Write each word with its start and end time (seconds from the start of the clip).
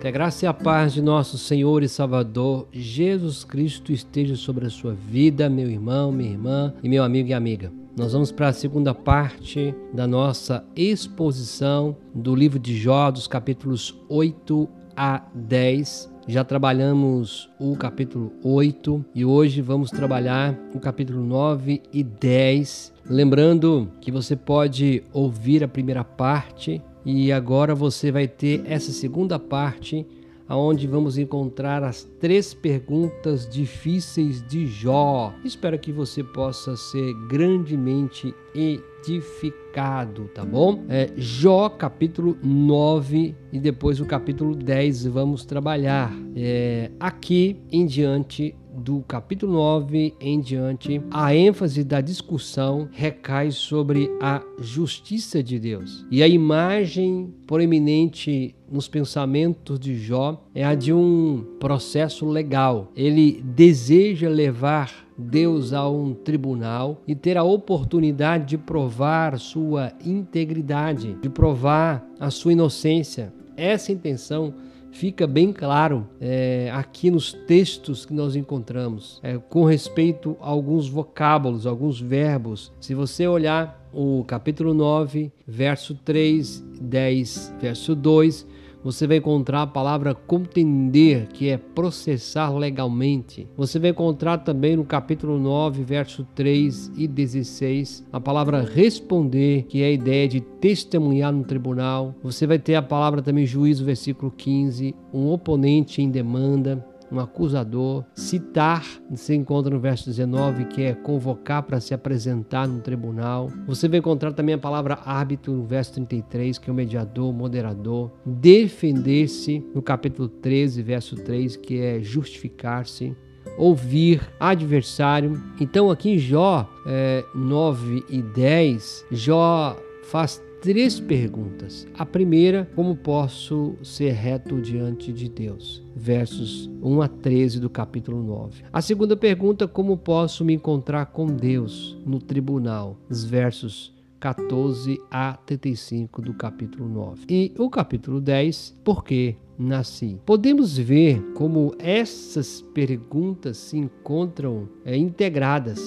Que 0.00 0.06
a 0.06 0.12
graça 0.12 0.44
e 0.44 0.48
a 0.48 0.54
paz 0.54 0.92
de 0.92 1.02
nosso 1.02 1.36
Senhor 1.36 1.82
e 1.82 1.88
Salvador 1.88 2.68
Jesus 2.70 3.42
Cristo 3.42 3.90
esteja 3.90 4.36
sobre 4.36 4.64
a 4.64 4.70
sua 4.70 4.94
vida, 4.94 5.50
meu 5.50 5.68
irmão, 5.68 6.12
minha 6.12 6.30
irmã 6.30 6.72
e 6.80 6.88
meu 6.88 7.02
amigo 7.02 7.30
e 7.30 7.34
amiga. 7.34 7.72
Nós 7.96 8.12
vamos 8.12 8.30
para 8.30 8.46
a 8.46 8.52
segunda 8.52 8.94
parte 8.94 9.74
da 9.92 10.06
nossa 10.06 10.64
exposição 10.76 11.96
do 12.14 12.32
livro 12.32 12.60
de 12.60 12.78
Jó, 12.78 13.10
dos 13.10 13.26
capítulos 13.26 14.00
8 14.08 14.68
a 14.96 15.24
10. 15.34 16.08
Já 16.28 16.44
trabalhamos 16.44 17.50
o 17.58 17.74
capítulo 17.74 18.32
8 18.44 19.04
e 19.16 19.24
hoje 19.24 19.60
vamos 19.60 19.90
trabalhar 19.90 20.56
o 20.72 20.78
capítulo 20.78 21.24
9 21.24 21.82
e 21.92 22.04
10. 22.04 22.92
Lembrando 23.10 23.90
que 24.00 24.12
você 24.12 24.36
pode 24.36 25.02
ouvir 25.12 25.64
a 25.64 25.68
primeira 25.68 26.04
parte 26.04 26.80
e 27.10 27.32
agora 27.32 27.74
você 27.74 28.12
vai 28.12 28.28
ter 28.28 28.62
essa 28.66 28.92
segunda 28.92 29.38
parte, 29.38 30.06
aonde 30.46 30.86
vamos 30.86 31.16
encontrar 31.16 31.82
as 31.82 32.04
três 32.20 32.52
perguntas 32.52 33.48
difíceis 33.48 34.46
de 34.46 34.66
Jó. 34.66 35.32
Espero 35.42 35.78
que 35.78 35.90
você 35.90 36.22
possa 36.22 36.76
ser 36.76 37.14
grandemente 37.26 38.34
edificado, 38.54 40.28
tá 40.34 40.44
bom? 40.44 40.84
É, 40.86 41.10
Jó, 41.16 41.70
capítulo 41.70 42.36
9 42.42 43.34
e 43.54 43.58
depois 43.58 44.02
o 44.02 44.04
capítulo 44.04 44.54
10 44.54 45.06
vamos 45.06 45.46
trabalhar. 45.46 46.14
É, 46.36 46.90
aqui 47.00 47.56
em 47.72 47.86
diante 47.86 48.54
do 48.78 49.00
capítulo 49.02 49.52
9 49.52 50.14
em 50.20 50.40
diante, 50.40 51.02
a 51.10 51.34
ênfase 51.34 51.82
da 51.82 52.00
discussão 52.00 52.88
recai 52.92 53.50
sobre 53.50 54.10
a 54.20 54.42
justiça 54.60 55.42
de 55.42 55.58
Deus. 55.58 56.06
E 56.10 56.22
a 56.22 56.28
imagem 56.28 57.34
proeminente 57.46 58.54
nos 58.70 58.88
pensamentos 58.88 59.78
de 59.78 59.96
Jó 59.96 60.42
é 60.54 60.64
a 60.64 60.74
de 60.74 60.92
um 60.92 61.44
processo 61.58 62.26
legal. 62.26 62.92
Ele 62.94 63.42
deseja 63.42 64.28
levar 64.28 65.08
Deus 65.18 65.72
a 65.72 65.88
um 65.88 66.14
tribunal 66.14 67.02
e 67.06 67.14
ter 67.14 67.36
a 67.36 67.42
oportunidade 67.42 68.46
de 68.46 68.58
provar 68.58 69.38
sua 69.38 69.92
integridade, 70.04 71.16
de 71.20 71.28
provar 71.28 72.06
a 72.20 72.30
sua 72.30 72.52
inocência. 72.52 73.32
Essa 73.56 73.90
intenção 73.90 74.54
fica 74.90 75.26
bem 75.26 75.52
claro 75.52 76.06
é, 76.20 76.70
aqui 76.72 77.10
nos 77.10 77.32
textos 77.32 78.04
que 78.04 78.12
nós 78.12 78.36
encontramos, 78.36 79.20
é, 79.22 79.38
com 79.38 79.64
respeito 79.64 80.36
a 80.40 80.48
alguns 80.48 80.88
vocábulos, 80.88 81.66
alguns 81.66 82.00
verbos. 82.00 82.72
Se 82.80 82.94
você 82.94 83.26
olhar 83.26 83.88
o 83.92 84.24
capítulo 84.26 84.74
9, 84.74 85.32
verso 85.46 85.94
3, 85.94 86.64
10, 86.80 87.54
verso 87.60 87.94
2, 87.94 88.46
você 88.82 89.06
vai 89.06 89.18
encontrar 89.18 89.62
a 89.62 89.66
palavra 89.66 90.14
contender, 90.14 91.28
que 91.28 91.48
é 91.48 91.56
processar 91.56 92.50
legalmente. 92.50 93.48
Você 93.56 93.78
vai 93.78 93.90
encontrar 93.90 94.38
também 94.38 94.76
no 94.76 94.84
capítulo 94.84 95.38
9, 95.38 95.82
verso 95.84 96.26
3 96.34 96.92
e 96.96 97.06
16, 97.06 98.06
a 98.12 98.20
palavra 98.20 98.62
responder, 98.62 99.64
que 99.64 99.82
é 99.82 99.86
a 99.86 99.92
ideia 99.92 100.28
de 100.28 100.40
testemunhar 100.40 101.32
no 101.32 101.44
tribunal. 101.44 102.14
Você 102.22 102.46
vai 102.46 102.58
ter 102.58 102.74
a 102.74 102.82
palavra 102.82 103.20
também 103.20 103.46
juízo, 103.46 103.84
versículo 103.84 104.30
15, 104.30 104.94
um 105.12 105.28
oponente 105.30 106.00
em 106.00 106.10
demanda 106.10 106.87
um 107.10 107.18
acusador. 107.18 108.04
Citar, 108.14 108.84
você 109.10 109.34
encontra 109.34 109.72
no 109.72 109.80
verso 109.80 110.06
19, 110.06 110.66
que 110.66 110.82
é 110.82 110.94
convocar 110.94 111.62
para 111.62 111.80
se 111.80 111.94
apresentar 111.94 112.68
no 112.68 112.80
tribunal. 112.80 113.50
Você 113.66 113.88
vai 113.88 113.98
encontrar 113.98 114.32
também 114.32 114.54
a 114.54 114.58
palavra 114.58 114.98
árbitro 115.04 115.52
no 115.52 115.64
verso 115.64 115.94
33, 115.94 116.58
que 116.58 116.70
é 116.70 116.72
o 116.72 116.76
mediador, 116.76 117.32
moderador. 117.32 118.10
Defender-se 118.24 119.64
no 119.74 119.82
capítulo 119.82 120.28
13, 120.28 120.82
verso 120.82 121.16
3, 121.16 121.56
que 121.56 121.80
é 121.80 122.00
justificar-se 122.00 123.16
ouvir 123.56 124.20
adversário. 124.38 125.42
Então, 125.60 125.90
aqui 125.90 126.10
em 126.10 126.18
Jó 126.18 126.68
é, 126.86 127.24
9 127.34 128.04
e 128.08 128.22
10, 128.22 129.06
Jó 129.10 129.76
faz 130.04 130.42
três 130.60 130.98
perguntas. 130.98 131.86
A 131.94 132.04
primeira, 132.04 132.68
como 132.74 132.96
posso 132.96 133.74
ser 133.82 134.12
reto 134.12 134.60
diante 134.60 135.12
de 135.12 135.28
Deus? 135.28 135.82
Versos 135.94 136.70
1 136.82 137.02
a 137.02 137.08
13 137.08 137.60
do 137.60 137.70
capítulo 137.70 138.22
9. 138.22 138.64
A 138.72 138.80
segunda 138.80 139.16
pergunta, 139.16 139.68
como 139.68 139.96
posso 139.96 140.44
me 140.44 140.54
encontrar 140.54 141.06
com 141.06 141.26
Deus 141.26 141.96
no 142.04 142.18
tribunal? 142.18 142.98
Os 143.08 143.24
versos 143.24 143.94
14 144.20 145.00
a 145.10 145.34
35 145.34 146.22
do 146.22 146.34
capítulo 146.34 146.88
9. 146.88 147.24
E 147.28 147.52
o 147.56 147.70
capítulo 147.70 148.20
10, 148.20 148.80
por 148.84 149.04
que 149.04 149.36
nasci? 149.58 150.20
Podemos 150.26 150.76
ver 150.76 151.22
como 151.34 151.74
essas 151.78 152.62
perguntas 152.74 153.56
se 153.56 153.78
encontram 153.78 154.68
é, 154.84 154.96
integradas 154.96 155.80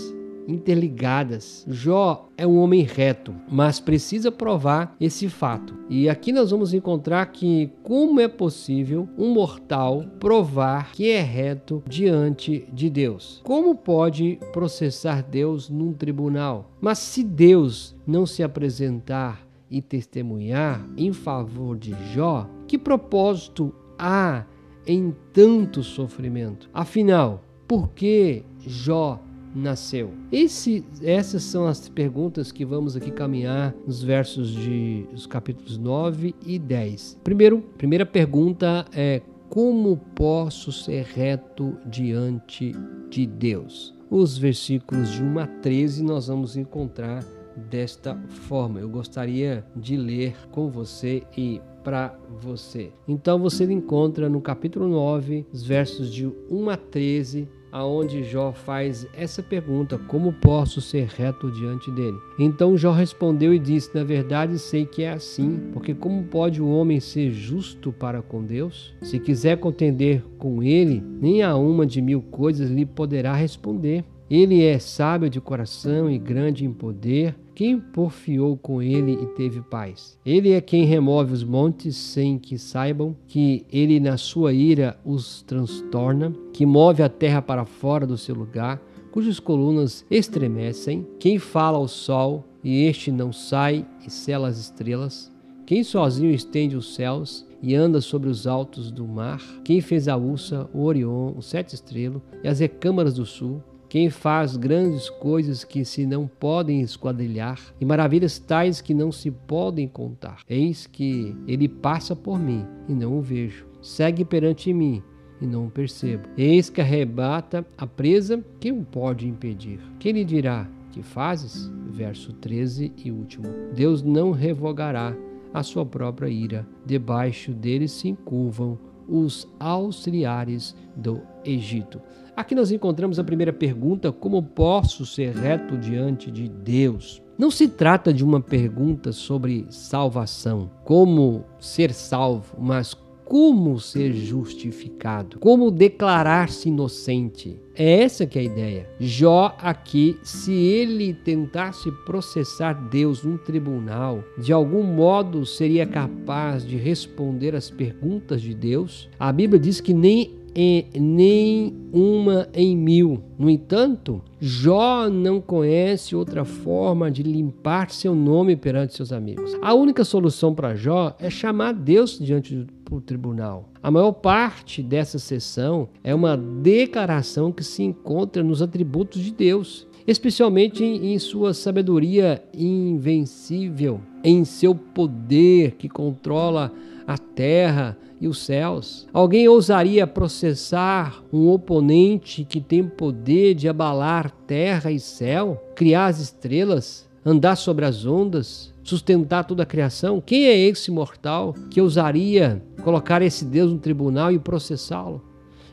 interligadas. 0.47 1.65
Jó 1.67 2.29
é 2.37 2.45
um 2.45 2.57
homem 2.57 2.83
reto, 2.83 3.33
mas 3.49 3.79
precisa 3.79 4.31
provar 4.31 4.95
esse 4.99 5.29
fato. 5.29 5.73
E 5.89 6.09
aqui 6.09 6.31
nós 6.31 6.51
vamos 6.51 6.73
encontrar 6.73 7.25
que 7.27 7.69
como 7.83 8.19
é 8.19 8.27
possível 8.27 9.07
um 9.17 9.33
mortal 9.33 10.05
provar 10.19 10.91
que 10.91 11.09
é 11.09 11.21
reto 11.21 11.83
diante 11.87 12.67
de 12.71 12.89
Deus? 12.89 13.41
Como 13.43 13.75
pode 13.75 14.39
processar 14.51 15.21
Deus 15.23 15.69
num 15.69 15.93
tribunal? 15.93 16.71
Mas 16.79 16.99
se 16.99 17.23
Deus 17.23 17.95
não 18.05 18.25
se 18.25 18.43
apresentar 18.43 19.45
e 19.69 19.81
testemunhar 19.81 20.85
em 20.97 21.13
favor 21.13 21.77
de 21.77 21.95
Jó, 22.13 22.49
que 22.67 22.77
propósito 22.77 23.73
há 23.97 24.45
em 24.85 25.15
tanto 25.31 25.83
sofrimento? 25.83 26.69
Afinal, 26.73 27.43
por 27.67 27.89
que 27.89 28.43
Jó 28.59 29.21
nasceu? 29.53 30.11
Esse, 30.31 30.83
essas 31.01 31.43
são 31.43 31.67
as 31.67 31.89
perguntas 31.89 32.51
que 32.51 32.65
vamos 32.65 32.95
aqui 32.95 33.11
caminhar 33.11 33.75
nos 33.85 34.01
versos 34.01 34.49
de 34.51 35.05
os 35.13 35.25
capítulos 35.25 35.77
9 35.77 36.35
e 36.45 36.57
10. 36.57 37.19
Primeiro, 37.23 37.61
primeira 37.77 38.05
pergunta 38.05 38.85
é 38.93 39.21
como 39.49 39.97
posso 40.15 40.71
ser 40.71 41.03
reto 41.03 41.77
diante 41.85 42.73
de 43.09 43.25
Deus? 43.25 43.93
Os 44.09 44.37
versículos 44.37 45.11
de 45.11 45.23
1 45.23 45.39
a 45.39 45.47
13 45.47 46.03
nós 46.03 46.27
vamos 46.27 46.55
encontrar 46.55 47.23
desta 47.69 48.15
forma. 48.29 48.79
Eu 48.79 48.89
gostaria 48.89 49.65
de 49.75 49.97
ler 49.97 50.35
com 50.51 50.69
você 50.69 51.23
e 51.37 51.61
para 51.83 52.17
você. 52.41 52.91
Então 53.07 53.39
você 53.39 53.65
encontra 53.65 54.29
no 54.29 54.41
capítulo 54.41 54.87
9, 54.87 55.45
os 55.51 55.63
versos 55.63 56.13
de 56.13 56.27
1 56.49 56.69
a 56.69 56.77
13, 56.77 57.47
aonde 57.71 58.23
Jó 58.23 58.51
faz 58.51 59.07
essa 59.13 59.41
pergunta: 59.41 59.97
Como 60.07 60.33
posso 60.33 60.81
ser 60.81 61.07
reto 61.07 61.49
diante 61.51 61.89
dele? 61.91 62.17
Então 62.37 62.77
Jó 62.77 62.91
respondeu 62.91 63.53
e 63.53 63.59
disse: 63.59 63.95
Na 63.95 64.03
verdade 64.03 64.59
sei 64.59 64.85
que 64.85 65.03
é 65.03 65.11
assim, 65.11 65.69
porque 65.73 65.93
como 65.93 66.23
pode 66.23 66.61
o 66.61 66.69
homem 66.69 66.99
ser 66.99 67.31
justo 67.31 67.91
para 67.91 68.21
com 68.21 68.43
Deus? 68.43 68.93
Se 69.01 69.19
quiser 69.19 69.57
contender 69.57 70.23
com 70.37 70.61
ele, 70.61 71.01
nem 71.01 71.41
a 71.41 71.55
uma 71.55 71.85
de 71.85 72.01
mil 72.01 72.21
coisas 72.21 72.69
lhe 72.69 72.85
poderá 72.85 73.33
responder. 73.33 74.03
Ele 74.31 74.63
é 74.63 74.79
sábio 74.79 75.29
de 75.29 75.41
coração 75.41 76.09
e 76.09 76.17
grande 76.17 76.63
em 76.63 76.71
poder. 76.71 77.35
Quem 77.53 77.77
porfiou 77.77 78.55
com 78.55 78.81
ele 78.81 79.11
e 79.11 79.25
teve 79.35 79.59
paz? 79.59 80.17
Ele 80.25 80.53
é 80.53 80.61
quem 80.61 80.85
remove 80.85 81.33
os 81.33 81.43
montes 81.43 81.97
sem 81.97 82.39
que 82.39 82.57
saibam 82.57 83.13
que 83.27 83.65
ele, 83.69 83.99
na 83.99 84.15
sua 84.15 84.53
ira, 84.53 84.97
os 85.03 85.41
transtorna, 85.41 86.33
que 86.53 86.65
move 86.65 87.03
a 87.03 87.09
terra 87.09 87.41
para 87.41 87.65
fora 87.65 88.07
do 88.07 88.17
seu 88.17 88.33
lugar, 88.33 88.81
cujas 89.11 89.37
colunas 89.37 90.05
estremecem. 90.09 91.05
Quem 91.19 91.37
fala 91.37 91.77
ao 91.77 91.89
sol 91.89 92.45
e 92.63 92.85
este 92.85 93.11
não 93.11 93.33
sai 93.33 93.85
e 94.07 94.09
cela 94.09 94.47
as 94.47 94.57
estrelas. 94.57 95.29
Quem 95.65 95.83
sozinho 95.83 96.31
estende 96.31 96.77
os 96.77 96.95
céus 96.95 97.45
e 97.61 97.75
anda 97.75 97.99
sobre 97.99 98.29
os 98.29 98.47
altos 98.47 98.91
do 98.91 99.05
mar? 99.05 99.41
Quem 99.65 99.81
fez 99.81 100.07
a 100.07 100.15
Ursa, 100.15 100.69
o 100.73 100.83
Orion, 100.83 101.33
o 101.35 101.41
Sete 101.41 101.75
Estrelo 101.75 102.21
e 102.41 102.47
as 102.47 102.61
recâmaras 102.61 103.15
do 103.15 103.25
sul? 103.25 103.61
Quem 103.91 104.09
faz 104.09 104.55
grandes 104.55 105.09
coisas 105.09 105.65
que 105.65 105.83
se 105.83 106.05
não 106.05 106.25
podem 106.25 106.79
esquadrilhar, 106.79 107.59
e 107.77 107.83
maravilhas 107.83 108.39
tais 108.39 108.79
que 108.79 108.93
não 108.93 109.11
se 109.11 109.29
podem 109.29 109.85
contar. 109.85 110.43
Eis 110.49 110.87
que 110.87 111.35
ele 111.45 111.67
passa 111.67 112.15
por 112.15 112.39
mim 112.39 112.65
e 112.87 112.93
não 112.93 113.17
o 113.17 113.21
vejo, 113.21 113.67
segue 113.81 114.23
perante 114.23 114.71
mim 114.71 115.03
e 115.41 115.45
não 115.45 115.65
o 115.65 115.69
percebo. 115.69 116.29
Eis 116.37 116.69
que 116.69 116.79
arrebata 116.79 117.67
a 117.77 117.85
presa, 117.85 118.41
quem 118.61 118.71
o 118.71 118.85
pode 118.85 119.27
impedir? 119.27 119.81
Quem 119.99 120.13
lhe 120.13 120.23
dirá? 120.23 120.69
Que 120.93 121.03
fazes? 121.03 121.69
Verso 121.89 122.31
13 122.31 122.93
e 123.03 123.11
último. 123.11 123.43
Deus 123.75 124.01
não 124.01 124.31
revogará 124.31 125.13
a 125.53 125.63
sua 125.63 125.85
própria 125.85 126.29
ira, 126.29 126.65
debaixo 126.85 127.51
dele 127.51 127.89
se 127.89 128.07
encurvam 128.07 128.79
os 129.05 129.45
auxiliares 129.59 130.73
do 130.95 131.19
Egito. 131.43 131.99
Aqui 132.41 132.55
nós 132.55 132.71
encontramos 132.71 133.19
a 133.19 133.23
primeira 133.23 133.53
pergunta: 133.53 134.11
como 134.11 134.41
posso 134.41 135.05
ser 135.05 135.35
reto 135.35 135.77
diante 135.77 136.31
de 136.31 136.49
Deus? 136.49 137.21
Não 137.37 137.51
se 137.51 137.67
trata 137.67 138.11
de 138.11 138.23
uma 138.23 138.41
pergunta 138.41 139.11
sobre 139.11 139.67
salvação, 139.69 140.71
como 140.83 141.45
ser 141.59 141.93
salvo, 141.93 142.57
mas 142.59 142.95
como 143.23 143.79
ser 143.79 144.11
justificado, 144.13 145.37
como 145.37 145.69
declarar-se 145.69 146.67
inocente. 146.67 147.61
É 147.75 148.01
essa 148.01 148.25
que 148.25 148.39
é 148.39 148.41
a 148.41 148.45
ideia. 148.45 148.89
Jó 148.99 149.55
aqui, 149.59 150.17
se 150.23 150.51
ele 150.51 151.13
tentasse 151.13 151.91
processar 152.05 152.73
Deus 152.89 153.23
num 153.23 153.37
tribunal, 153.37 154.23
de 154.37 154.51
algum 154.51 154.83
modo 154.83 155.45
seria 155.45 155.85
capaz 155.85 156.65
de 156.65 156.75
responder 156.75 157.55
às 157.55 157.69
perguntas 157.69 158.41
de 158.41 158.55
Deus. 158.55 159.07
A 159.19 159.31
Bíblia 159.31 159.59
diz 159.59 159.79
que 159.79 159.93
nem 159.93 160.40
em 160.55 160.87
nem 160.95 161.73
uma 161.93 162.47
em 162.53 162.75
mil. 162.75 163.23
No 163.37 163.49
entanto, 163.49 164.21
Jó 164.39 165.09
não 165.09 165.39
conhece 165.39 166.15
outra 166.15 166.43
forma 166.43 167.11
de 167.11 167.23
limpar 167.23 167.91
seu 167.91 168.15
nome 168.15 168.55
perante 168.55 168.95
seus 168.95 169.11
amigos. 169.11 169.55
A 169.61 169.73
única 169.73 170.03
solução 170.03 170.53
para 170.53 170.75
Jó 170.75 171.15
é 171.19 171.29
chamar 171.29 171.73
Deus 171.73 172.17
diante 172.19 172.65
do 172.89 173.01
tribunal. 173.01 173.69
A 173.81 173.89
maior 173.89 174.11
parte 174.11 174.83
dessa 174.83 175.17
sessão 175.17 175.89
é 176.03 176.13
uma 176.13 176.35
declaração 176.35 177.51
que 177.51 177.63
se 177.63 177.83
encontra 177.83 178.43
nos 178.43 178.61
atributos 178.61 179.21
de 179.21 179.31
Deus, 179.31 179.87
especialmente 180.05 180.83
em 180.83 181.17
sua 181.17 181.53
sabedoria 181.53 182.43
invencível, 182.53 184.01
em 184.23 184.43
seu 184.43 184.75
poder 184.75 185.71
que 185.77 185.87
controla 185.87 186.71
a 187.07 187.17
terra 187.17 187.97
e 188.21 188.27
os 188.27 188.37
céus? 188.37 189.07
Alguém 189.11 189.49
ousaria 189.49 190.05
processar 190.05 191.23
um 191.33 191.49
oponente 191.49 192.45
que 192.45 192.61
tem 192.61 192.83
poder 192.83 193.55
de 193.55 193.67
abalar 193.67 194.31
terra 194.45 194.91
e 194.91 194.99
céu, 194.99 195.61
criar 195.75 196.05
as 196.05 196.19
estrelas, 196.19 197.09
andar 197.25 197.55
sobre 197.55 197.83
as 197.83 198.05
ondas, 198.05 198.71
sustentar 198.83 199.43
toda 199.43 199.63
a 199.63 199.65
criação? 199.65 200.21
Quem 200.23 200.45
é 200.45 200.57
esse 200.57 200.91
mortal 200.91 201.55
que 201.71 201.81
ousaria 201.81 202.63
colocar 202.83 203.23
esse 203.23 203.43
Deus 203.43 203.71
no 203.71 203.79
tribunal 203.79 204.31
e 204.31 204.37
processá-lo? 204.37 205.21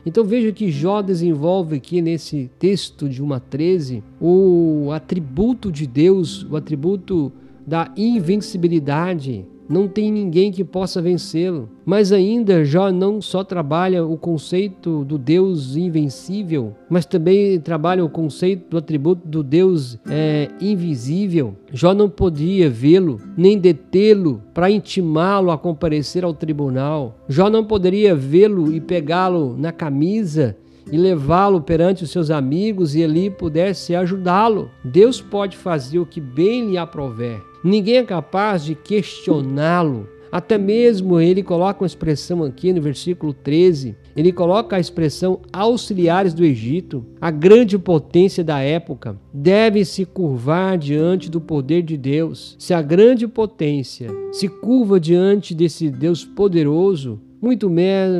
Então 0.05 0.23
veja 0.23 0.51
que 0.51 0.71
Jó 0.71 1.01
desenvolve 1.01 1.75
aqui 1.75 2.01
nesse 2.01 2.49
texto 2.57 3.07
de 3.07 3.21
1 3.21 3.33
a 3.33 3.39
13 3.39 4.03
o 4.19 4.89
atributo 4.91 5.71
de 5.71 5.85
Deus, 5.85 6.43
o 6.49 6.55
atributo 6.55 7.31
da 7.67 7.91
invencibilidade, 7.95 9.45
não 9.69 9.87
tem 9.87 10.11
ninguém 10.11 10.51
que 10.51 10.63
possa 10.63 10.99
vencê-lo. 10.99 11.69
Mas 11.85 12.11
ainda 12.11 12.65
Jó 12.65 12.91
não 12.91 13.21
só 13.21 13.43
trabalha 13.43 14.03
o 14.03 14.17
conceito 14.17 15.05
do 15.05 15.17
Deus 15.17 15.75
invencível, 15.75 16.75
mas 16.89 17.05
também 17.05 17.59
trabalha 17.59 18.03
o 18.03 18.09
conceito 18.09 18.71
do 18.71 18.77
atributo 18.77 19.27
do 19.27 19.43
Deus 19.43 19.99
é, 20.09 20.49
invisível. 20.59 21.55
Jó 21.71 21.93
não 21.93 22.09
podia 22.09 22.69
vê-lo, 22.69 23.21
nem 23.37 23.57
detê-lo 23.57 24.41
para 24.53 24.71
intimá-lo 24.71 25.51
a 25.51 25.57
comparecer 25.57 26.23
ao 26.23 26.33
tribunal. 26.33 27.19
Jó 27.27 27.49
não 27.49 27.63
poderia 27.63 28.15
vê-lo 28.15 28.73
e 28.73 28.81
pegá-lo 28.81 29.55
na 29.57 29.71
camisa 29.71 30.57
e 30.91 30.97
levá-lo 30.97 31.61
perante 31.61 32.03
os 32.03 32.09
seus 32.09 32.31
amigos 32.31 32.95
e 32.95 33.03
ali 33.03 33.29
pudesse 33.29 33.95
ajudá-lo. 33.95 34.71
Deus 34.83 35.21
pode 35.21 35.55
fazer 35.55 35.99
o 35.99 36.05
que 36.05 36.19
bem 36.19 36.71
lhe 36.71 36.77
aprover. 36.77 37.48
Ninguém 37.63 37.97
é 37.97 38.03
capaz 38.03 38.63
de 38.63 38.75
questioná-lo. 38.75 40.07
Até 40.31 40.57
mesmo 40.57 41.19
ele 41.19 41.41
coloca 41.41 41.81
uma 41.81 41.87
expressão 41.87 42.43
aqui 42.43 42.71
no 42.71 42.81
versículo 42.81 43.33
13. 43.33 43.95
Ele 44.15 44.31
coloca 44.31 44.75
a 44.75 44.79
expressão 44.79 45.41
auxiliares 45.51 46.33
do 46.33 46.45
Egito, 46.45 47.03
a 47.19 47.31
grande 47.31 47.77
potência 47.79 48.43
da 48.43 48.59
época, 48.59 49.17
deve 49.33 49.83
se 49.83 50.05
curvar 50.05 50.77
diante 50.77 51.29
do 51.29 51.41
poder 51.41 51.81
de 51.81 51.97
Deus. 51.97 52.55
Se 52.59 52.73
a 52.73 52.81
grande 52.81 53.27
potência 53.27 54.09
se 54.31 54.47
curva 54.47 54.99
diante 54.99 55.55
desse 55.55 55.89
Deus 55.89 56.23
poderoso, 56.23 57.19
muito, 57.41 57.69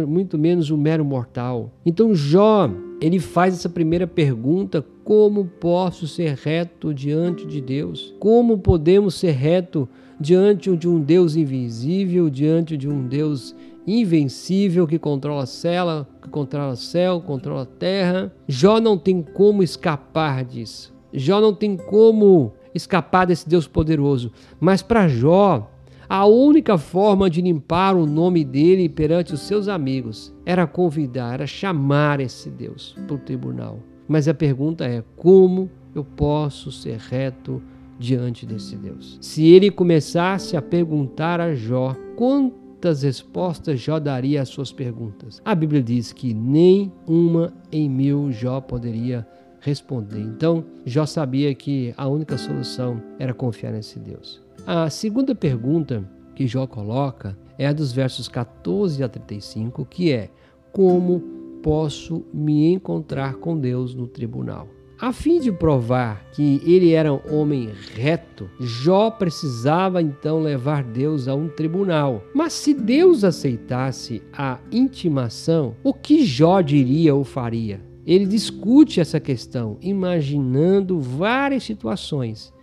muito 0.08 0.38
menos 0.38 0.72
o 0.72 0.78
mero 0.78 1.06
mortal. 1.06 1.72
Então 1.86 2.16
Jó, 2.16 2.70
ele 3.01 3.19
faz 3.19 3.54
essa 3.54 3.69
primeira 3.69 4.06
pergunta: 4.06 4.86
como 5.04 5.46
posso 5.46 6.07
ser 6.07 6.36
reto 6.36 6.94
diante 6.94 7.46
de 7.46 7.62
Deus? 7.62 8.13
Como 8.19 8.57
podemos 8.57 9.16
ser 9.16 9.31
reto 9.31 9.88
diante 10.19 10.75
de 10.75 10.88
um 10.88 11.00
Deus 11.00 11.36
invisível, 11.36 12.30
diante 12.30 12.75
de 12.75 12.88
um 12.88 13.07
Deus 13.07 13.56
invencível 13.88 14.86
que 14.86 15.00
controla 15.00 15.44
a 15.44 15.48
cela, 15.48 16.07
que 16.22 16.30
controla 16.30 16.74
o 16.74 16.78
céu, 16.78 17.22
controla 17.22 17.63
a 17.63 17.66
terra? 17.66 18.34
Jó 18.48 18.80
não 18.80 18.98
tem 18.98 19.22
como 19.22 19.63
escapar 19.63 20.44
disso. 20.44 20.94
Jó 21.12 21.42
não 21.42 21.54
tem 21.54 21.75
como 21.75 22.54
escapar 22.75 23.25
desse 23.25 23.48
Deus 23.48 23.68
poderoso. 23.68 24.31
Mas 24.60 24.81
para 24.81 25.07
Jó, 25.07 25.72
a 26.10 26.26
única 26.26 26.76
forma 26.76 27.30
de 27.30 27.40
limpar 27.40 27.96
o 27.96 28.08
nome 28.08 28.44
dele 28.44 28.90
perante 28.90 29.36
os 29.36 29.42
seus 29.42 29.68
amigos 29.68 30.34
era 30.44 30.66
convidar, 30.66 31.36
era 31.36 31.46
chamar 31.46 32.20
esse 32.20 32.50
Deus 32.50 32.98
para 33.06 33.16
o 33.16 33.20
tribunal. 33.20 33.80
Mas 34.08 34.28
a 34.28 34.34
pergunta 34.34 34.86
é: 34.86 35.04
como 35.16 35.70
eu 35.94 36.04
posso 36.04 36.72
ser 36.72 36.98
reto 36.98 37.62
diante 38.00 38.44
desse 38.44 38.76
Deus? 38.76 39.20
Se 39.22 39.46
ele 39.46 39.70
começasse 39.70 40.58
a 40.58 40.62
perguntar 40.64 41.40
a 41.40 41.54
Jó 41.54 41.96
quantas 42.16 43.04
respostas 43.04 43.80
Jó 43.80 44.00
daria 44.00 44.42
às 44.42 44.50
suas 44.50 44.72
perguntas, 44.72 45.40
a 45.46 45.54
Bíblia 45.54 45.84
diz 45.84 46.12
que 46.12 46.34
nem 46.34 46.92
uma 47.06 47.54
em 47.72 47.88
mil 47.88 48.32
Jó 48.32 48.60
poderia 48.60 49.28
responder. 49.62 50.22
Então, 50.22 50.66
Jó 50.86 51.06
sabia 51.06 51.54
que 51.54 51.94
a 51.96 52.08
única 52.08 52.36
solução 52.36 53.00
era 53.20 53.32
confiar 53.32 53.74
nesse 53.74 54.00
Deus. 54.00 54.49
A 54.71 54.88
segunda 54.88 55.33
pergunta 55.33 56.07
que 56.36 56.45
Jó 56.45 56.68
coloca 56.68 57.36
é 57.57 57.66
a 57.66 57.74
dos 57.74 57.92
versos 57.92 58.27
14 58.27 59.04
a 59.04 59.10
35, 59.10 59.83
que 59.83 60.12
é: 60.12 60.30
Como 60.71 61.21
posso 61.63 62.24
me 62.31 62.71
encontrar 62.71 63.38
com 63.38 63.57
Deus 63.57 63.95
no 63.95 64.06
tribunal? 64.06 64.68
A 65.00 65.12
fim 65.12 65.39
de 65.39 65.51
provar 65.51 66.24
que 66.33 66.62
ele 66.63 66.92
era 66.92 67.12
um 67.12 67.19
homem 67.31 67.71
reto, 67.95 68.48
Jó 68.60 69.10
precisava 69.10 70.04
então 70.04 70.39
levar 70.39 70.83
Deus 70.83 71.27
a 71.27 71.33
um 71.33 71.50
tribunal. 71.50 72.24
Mas 72.36 72.54
se 72.54 72.71
Deus 72.71 73.24
aceitasse 73.24 74.21
a 74.31 74.60
intimação, 74.71 75.75
o 75.83 75.95
que 75.95 76.24
Jó 76.24 76.62
diria 76.62 77.16
ou 77.16 77.24
faria? 77.24 77.81
Ele 78.06 78.27
discute 78.27 79.01
essa 79.01 79.19
questão, 79.19 79.80
imaginando 79.81 81.00
várias 81.00 81.63
situações 81.63 82.54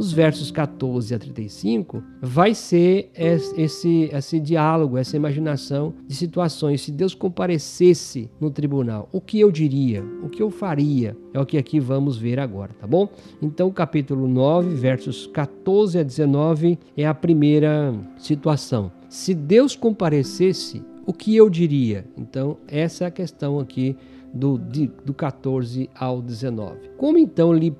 os 0.00 0.12
versos 0.12 0.50
14 0.50 1.14
a 1.14 1.18
35 1.18 2.02
vai 2.22 2.54
ser 2.54 3.10
esse, 3.14 4.08
esse 4.10 4.40
diálogo, 4.40 4.96
essa 4.96 5.14
imaginação 5.14 5.92
de 6.06 6.14
situações. 6.14 6.80
Se 6.80 6.90
Deus 6.90 7.12
comparecesse 7.12 8.30
no 8.40 8.50
tribunal, 8.50 9.10
o 9.12 9.20
que 9.20 9.38
eu 9.38 9.52
diria? 9.52 10.02
O 10.22 10.30
que 10.30 10.42
eu 10.42 10.50
faria? 10.50 11.14
É 11.34 11.38
o 11.38 11.44
que 11.44 11.58
aqui 11.58 11.78
vamos 11.78 12.16
ver 12.16 12.40
agora, 12.40 12.72
tá 12.80 12.86
bom? 12.86 13.10
Então, 13.42 13.70
capítulo 13.70 14.26
9, 14.26 14.74
versos 14.74 15.26
14 15.26 15.98
a 15.98 16.02
19 16.02 16.78
é 16.96 17.06
a 17.06 17.12
primeira 17.12 17.94
situação. 18.16 18.90
Se 19.06 19.34
Deus 19.34 19.76
comparecesse, 19.76 20.82
o 21.04 21.12
que 21.12 21.36
eu 21.36 21.50
diria? 21.50 22.06
Então, 22.16 22.56
essa 22.66 23.04
é 23.04 23.06
a 23.06 23.10
questão 23.10 23.60
aqui 23.60 23.94
do, 24.32 24.58
do 24.58 25.12
14 25.12 25.88
ao 25.94 26.22
19. 26.22 26.90
Como 26.96 27.18
então 27.18 27.52
lhe 27.52 27.74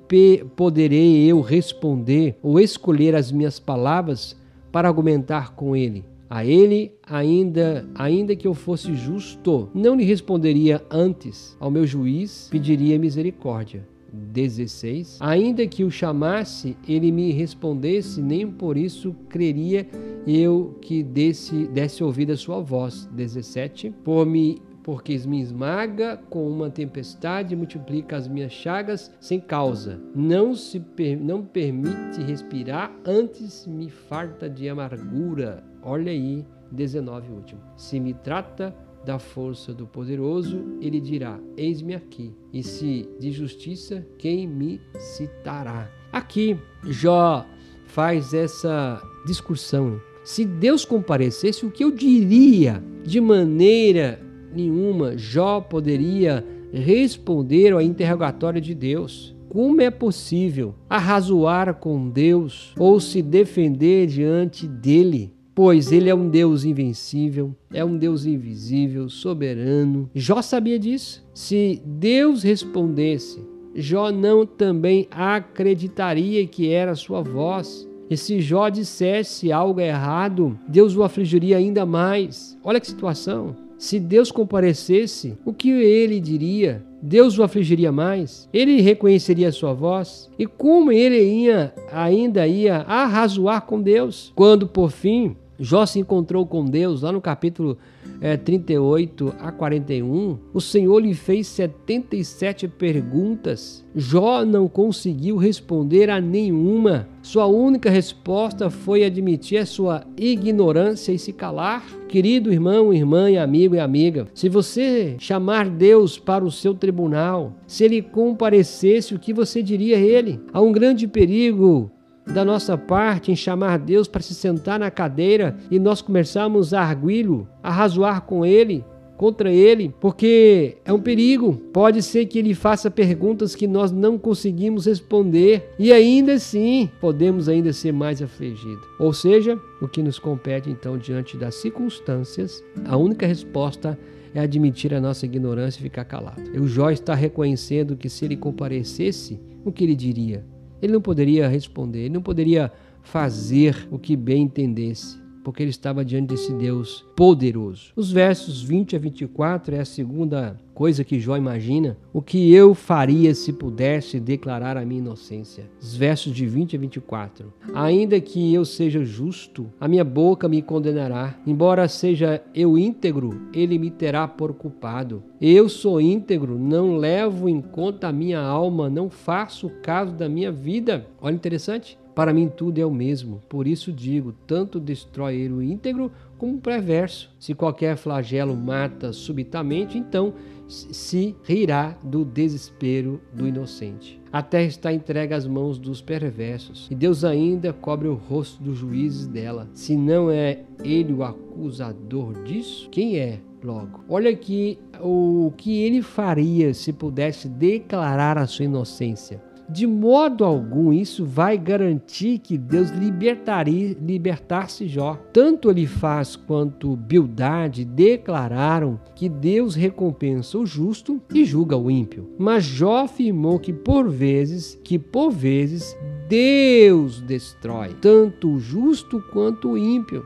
poderei 0.55 1.25
eu 1.25 1.41
responder 1.41 2.37
ou 2.41 2.59
escolher 2.59 3.15
as 3.15 3.31
minhas 3.31 3.59
palavras 3.59 4.35
para 4.71 4.87
argumentar 4.87 5.55
com 5.55 5.75
ele? 5.75 6.05
A 6.29 6.45
ele, 6.45 6.93
ainda, 7.05 7.85
ainda 7.93 8.35
que 8.37 8.47
eu 8.47 8.53
fosse 8.53 8.95
justo, 8.95 9.69
não 9.73 9.95
lhe 9.95 10.05
responderia 10.05 10.81
antes. 10.89 11.57
Ao 11.59 11.69
meu 11.69 11.85
juiz, 11.85 12.47
pediria 12.49 12.97
misericórdia. 12.97 13.85
16. 14.13 15.17
Ainda 15.19 15.65
que 15.67 15.83
o 15.83 15.91
chamasse, 15.91 16.75
ele 16.87 17.11
me 17.11 17.31
respondesse, 17.31 18.21
nem 18.21 18.47
por 18.47 18.77
isso 18.77 19.15
creria 19.29 19.87
eu 20.27 20.77
que 20.81 21.01
desse, 21.01 21.67
desse 21.67 22.03
ouvido 22.03 22.31
a 22.31 22.37
sua 22.37 22.61
voz. 22.61 23.09
17. 23.13 23.91
Por 24.03 24.25
me 24.25 24.61
porque 24.91 25.17
me 25.19 25.39
esmaga 25.39 26.17
com 26.29 26.45
uma 26.45 26.69
tempestade 26.69 27.53
e 27.53 27.57
multiplica 27.57 28.17
as 28.17 28.27
minhas 28.27 28.51
chagas 28.51 29.09
sem 29.21 29.39
causa. 29.39 30.01
Não 30.13 30.53
se 30.53 30.81
per, 30.81 31.17
não 31.17 31.45
permite 31.45 32.21
respirar, 32.21 32.93
antes 33.05 33.65
me 33.65 33.89
farta 33.89 34.49
de 34.49 34.67
amargura. 34.67 35.63
Olha 35.81 36.11
aí, 36.11 36.45
19 36.73 37.31
último. 37.31 37.61
Se 37.77 38.01
me 38.01 38.13
trata 38.13 38.75
da 39.05 39.17
força 39.17 39.73
do 39.73 39.87
poderoso, 39.87 40.61
ele 40.81 40.99
dirá: 40.99 41.39
Eis-me 41.55 41.95
aqui. 41.95 42.35
E 42.51 42.61
se 42.61 43.07
de 43.17 43.31
justiça, 43.31 44.05
quem 44.17 44.45
me 44.45 44.81
citará? 44.99 45.89
Aqui, 46.11 46.59
Jó 46.83 47.45
faz 47.85 48.33
essa 48.33 49.01
discussão. 49.25 50.01
Se 50.25 50.43
Deus 50.43 50.83
comparecesse, 50.83 51.65
o 51.65 51.71
que 51.71 51.81
eu 51.81 51.91
diria 51.91 52.83
de 53.05 53.21
maneira 53.21 54.29
nenhuma 54.55 55.17
Jó 55.17 55.61
poderia 55.61 56.45
responder 56.71 57.73
ao 57.73 57.81
interrogatório 57.81 58.61
de 58.61 58.73
Deus. 58.73 59.35
Como 59.49 59.81
é 59.81 59.91
possível 59.91 60.73
arrazoar 60.89 61.73
com 61.75 62.09
Deus 62.09 62.73
ou 62.77 62.99
se 62.99 63.21
defender 63.21 64.07
diante 64.07 64.65
dele? 64.65 65.33
pois 65.53 65.91
ele 65.91 66.09
é 66.09 66.15
um 66.15 66.29
Deus 66.29 66.63
invencível, 66.63 67.55
é 67.71 67.83
um 67.83 67.97
Deus 67.97 68.25
invisível, 68.25 69.09
soberano. 69.09 70.09
Jó 70.15 70.41
sabia 70.41 70.79
disso. 70.79 71.23
Se 71.33 71.81
Deus 71.85 72.41
respondesse, 72.43 73.45
Jó 73.75 74.11
não 74.11 74.45
também 74.45 75.07
acreditaria 75.11 76.45
que 76.47 76.69
era 76.71 76.95
sua 76.95 77.21
voz. 77.21 77.87
E 78.09 78.17
se 78.17 78.41
Jó 78.41 78.67
dissesse 78.69 79.51
algo 79.51 79.79
errado, 79.79 80.57
Deus 80.67 80.97
o 80.97 81.03
afligiria 81.03 81.57
ainda 81.57 81.85
mais. 81.85 82.57
Olha 82.63 82.79
que 82.79 82.87
situação. 82.87 83.55
Se 83.81 83.99
Deus 83.99 84.31
comparecesse, 84.31 85.35
o 85.43 85.51
que 85.51 85.71
ele 85.71 86.19
diria? 86.19 86.83
Deus 87.01 87.39
o 87.39 87.41
afligiria 87.41 87.91
mais? 87.91 88.47
Ele 88.53 88.79
reconheceria 88.79 89.47
a 89.47 89.51
sua 89.51 89.73
voz? 89.73 90.29
E 90.37 90.45
como 90.45 90.91
ele 90.91 91.19
ia, 91.19 91.73
ainda 91.91 92.45
ia 92.45 92.81
arrazoar 92.81 93.63
com 93.63 93.81
Deus? 93.81 94.31
Quando, 94.35 94.67
por 94.67 94.91
fim, 94.91 95.35
Jó 95.59 95.83
se 95.87 95.97
encontrou 95.97 96.45
com 96.45 96.63
Deus 96.63 97.01
lá 97.01 97.11
no 97.11 97.19
capítulo 97.19 97.75
é, 98.21 98.37
38 98.37 99.33
a 99.39 99.51
41. 99.51 100.37
O 100.53 100.61
Senhor 100.61 100.99
lhe 100.99 101.15
fez 101.15 101.47
77 101.47 102.67
perguntas. 102.67 103.83
Jó 103.95 104.45
não 104.45 104.67
conseguiu 104.67 105.37
responder 105.37 106.09
a 106.11 106.21
nenhuma. 106.21 107.09
Sua 107.23 107.47
única 107.47 107.89
resposta 107.89 108.69
foi 108.69 109.03
admitir 109.03 109.57
a 109.57 109.65
sua 109.65 110.03
ignorância 110.15 111.11
e 111.11 111.17
se 111.17 111.33
calar. 111.33 111.83
Querido 112.07 112.53
irmão, 112.53 112.93
irmã 112.93 113.31
e 113.31 113.37
amigo 113.37 113.73
e 113.73 113.79
amiga, 113.79 114.27
se 114.33 114.47
você 114.47 115.15
chamar 115.17 115.69
Deus 115.69 116.19
para 116.19 116.43
o 116.43 116.51
seu 116.51 116.75
tribunal, 116.75 117.53
se 117.65 117.85
ele 117.85 118.01
comparecesse, 118.01 119.15
o 119.15 119.19
que 119.19 119.33
você 119.33 119.63
diria 119.63 119.97
a 119.97 119.99
ele? 119.99 120.39
Há 120.53 120.61
um 120.61 120.71
grande 120.71 121.07
perigo 121.07 121.91
da 122.31 122.45
nossa 122.45 122.77
parte 122.77 123.31
em 123.31 123.35
chamar 123.35 123.77
Deus 123.77 124.07
para 124.07 124.21
se 124.21 124.33
sentar 124.33 124.79
na 124.79 124.89
cadeira 124.89 125.57
e 125.69 125.77
nós 125.77 126.01
começarmos 126.01 126.73
a 126.73 126.81
arguí-lo, 126.81 127.47
a 127.61 127.69
razoar 127.69 128.21
com 128.21 128.45
ele, 128.45 128.85
contra 129.17 129.51
ele, 129.51 129.93
porque 129.99 130.77
é 130.85 130.93
um 130.93 130.99
perigo. 130.99 131.53
Pode 131.73 132.01
ser 132.01 132.25
que 132.25 132.39
ele 132.39 132.55
faça 132.55 132.89
perguntas 132.89 133.53
que 133.53 133.67
nós 133.67 133.91
não 133.91 134.17
conseguimos 134.17 134.85
responder 134.85 135.75
e 135.77 135.91
ainda 135.91 136.33
assim 136.33 136.89
podemos 136.99 137.49
ainda 137.49 137.73
ser 137.73 137.91
mais 137.91 138.21
afligidos. 138.21 138.83
Ou 138.97 139.11
seja, 139.11 139.59
o 139.81 139.87
que 139.87 140.01
nos 140.01 140.17
compete 140.17 140.69
então 140.69 140.97
diante 140.97 141.37
das 141.37 141.55
circunstâncias, 141.55 142.63
a 142.85 142.95
única 142.95 143.27
resposta 143.27 143.99
é 144.33 144.39
admitir 144.39 144.93
a 144.93 145.01
nossa 145.01 145.25
ignorância 145.25 145.79
e 145.79 145.83
ficar 145.83 146.05
calado. 146.05 146.41
O 146.57 146.65
Jó 146.65 146.89
está 146.89 147.13
reconhecendo 147.13 147.97
que 147.97 148.09
se 148.09 148.23
ele 148.23 148.37
comparecesse, 148.37 149.39
o 149.65 149.71
que 149.71 149.83
ele 149.83 149.95
diria? 149.95 150.45
Ele 150.81 150.93
não 150.93 151.01
poderia 151.01 151.47
responder, 151.47 151.99
ele 151.99 152.13
não 152.13 152.21
poderia 152.21 152.71
fazer 153.01 153.87
o 153.91 153.99
que 153.99 154.15
bem 154.15 154.43
entendesse, 154.43 155.20
porque 155.43 155.63
ele 155.63 155.69
estava 155.69 156.03
diante 156.05 156.29
desse 156.29 156.53
Deus 156.53 157.05
poderoso. 157.15 157.91
Os 157.95 158.11
versos 158.11 158.61
20 158.61 158.95
a 158.95 158.99
24 158.99 159.75
é 159.75 159.79
a 159.79 159.85
segunda 159.85 160.57
coisa 160.73 161.03
que 161.03 161.19
Jó 161.19 161.37
imagina, 161.37 161.97
o 162.11 162.21
que 162.21 162.51
eu 162.51 162.73
faria 162.73 163.35
se 163.35 163.53
pudesse 163.53 164.19
declarar 164.19 164.77
a 164.77 164.85
minha 164.85 164.99
inocência. 164.99 165.69
Os 165.79 165.95
versos 165.95 166.33
de 166.33 166.47
20 166.47 166.75
a 166.75 166.79
24. 166.79 167.53
Ainda 167.73 168.19
que 168.19 168.53
eu 168.53 168.65
seja 168.65 169.03
justo, 169.03 169.69
a 169.79 169.87
minha 169.87 170.03
boca 170.03 170.49
me 170.49 170.61
condenará. 170.61 171.35
Embora 171.45 171.87
seja 171.87 172.41
eu 172.55 172.77
íntegro, 172.77 173.41
ele 173.53 173.77
me 173.77 173.91
terá 173.91 174.27
por 174.27 174.53
culpado. 174.53 175.23
Eu 175.39 175.69
sou 175.69 176.01
íntegro, 176.01 176.57
não 176.57 176.97
levo 176.97 177.47
em 177.47 177.61
conta 177.61 178.07
a 178.07 178.13
minha 178.13 178.39
alma, 178.39 178.89
não 178.89 179.09
faço 179.09 179.69
caso 179.83 180.13
da 180.13 180.27
minha 180.27 180.51
vida. 180.51 181.05
Olha 181.21 181.35
interessante. 181.35 181.97
Para 182.15 182.33
mim 182.33 182.49
tudo 182.49 182.79
é 182.79 182.85
o 182.85 182.91
mesmo. 182.91 183.41
Por 183.47 183.67
isso 183.67 183.91
digo, 183.91 184.33
tanto 184.45 184.79
destrói 184.79 185.35
ele 185.35 185.53
o 185.53 185.61
íntegro 185.61 186.11
como 186.37 186.55
o 186.55 186.61
perverso. 186.61 187.33
Se 187.39 187.53
qualquer 187.53 187.97
flagelo 187.97 188.55
mata 188.55 189.13
subitamente, 189.13 189.97
então 189.97 190.33
se 190.67 191.35
rirá 191.43 191.97
do 192.03 192.23
desespero 192.23 193.21
do 193.33 193.47
inocente. 193.47 194.19
A 194.31 194.41
terra 194.41 194.65
está 194.65 194.93
entregue 194.93 195.33
às 195.33 195.45
mãos 195.45 195.77
dos 195.77 196.01
perversos, 196.01 196.87
e 196.89 196.95
Deus 196.95 197.25
ainda 197.25 197.73
cobre 197.73 198.07
o 198.07 198.13
rosto 198.13 198.63
dos 198.63 198.77
juízes 198.77 199.27
dela. 199.27 199.67
Se 199.73 199.95
não 199.97 200.31
é 200.31 200.63
ele 200.83 201.11
o 201.11 201.23
acusador 201.23 202.41
disso, 202.43 202.89
quem 202.89 203.17
é? 203.17 203.39
Logo, 203.61 204.03
olha 204.09 204.31
aqui 204.31 204.79
o 204.99 205.53
que 205.55 205.83
ele 205.83 206.01
faria 206.01 206.73
se 206.73 206.91
pudesse 206.91 207.47
declarar 207.47 208.37
a 208.37 208.47
sua 208.47 208.65
inocência. 208.65 209.43
De 209.69 209.87
modo 209.87 210.43
algum 210.43 210.91
isso 210.91 211.25
vai 211.25 211.57
garantir 211.57 212.39
que 212.39 212.57
Deus 212.57 212.89
libertaria, 212.89 213.95
libertasse 214.01 214.87
Jó. 214.87 215.15
Tanto 215.31 215.69
ele 215.69 215.87
faz 215.87 216.35
quanto 216.35 216.95
Bildade 216.95 217.85
declararam 217.85 218.99
que 219.15 219.29
Deus 219.29 219.75
recompensa 219.75 220.57
o 220.57 220.65
justo 220.65 221.21
e 221.33 221.45
julga 221.45 221.77
o 221.77 221.89
ímpio. 221.89 222.29
Mas 222.37 222.63
Jó 222.63 223.03
afirmou 223.03 223.59
que 223.59 223.71
por 223.71 224.09
vezes, 224.09 224.79
que 224.83 224.99
por 224.99 225.31
vezes 225.31 225.95
Deus 226.27 227.21
destrói 227.21 227.89
tanto 228.01 228.51
o 228.51 228.59
justo 228.59 229.21
quanto 229.31 229.71
o 229.71 229.77
ímpio. 229.77 230.25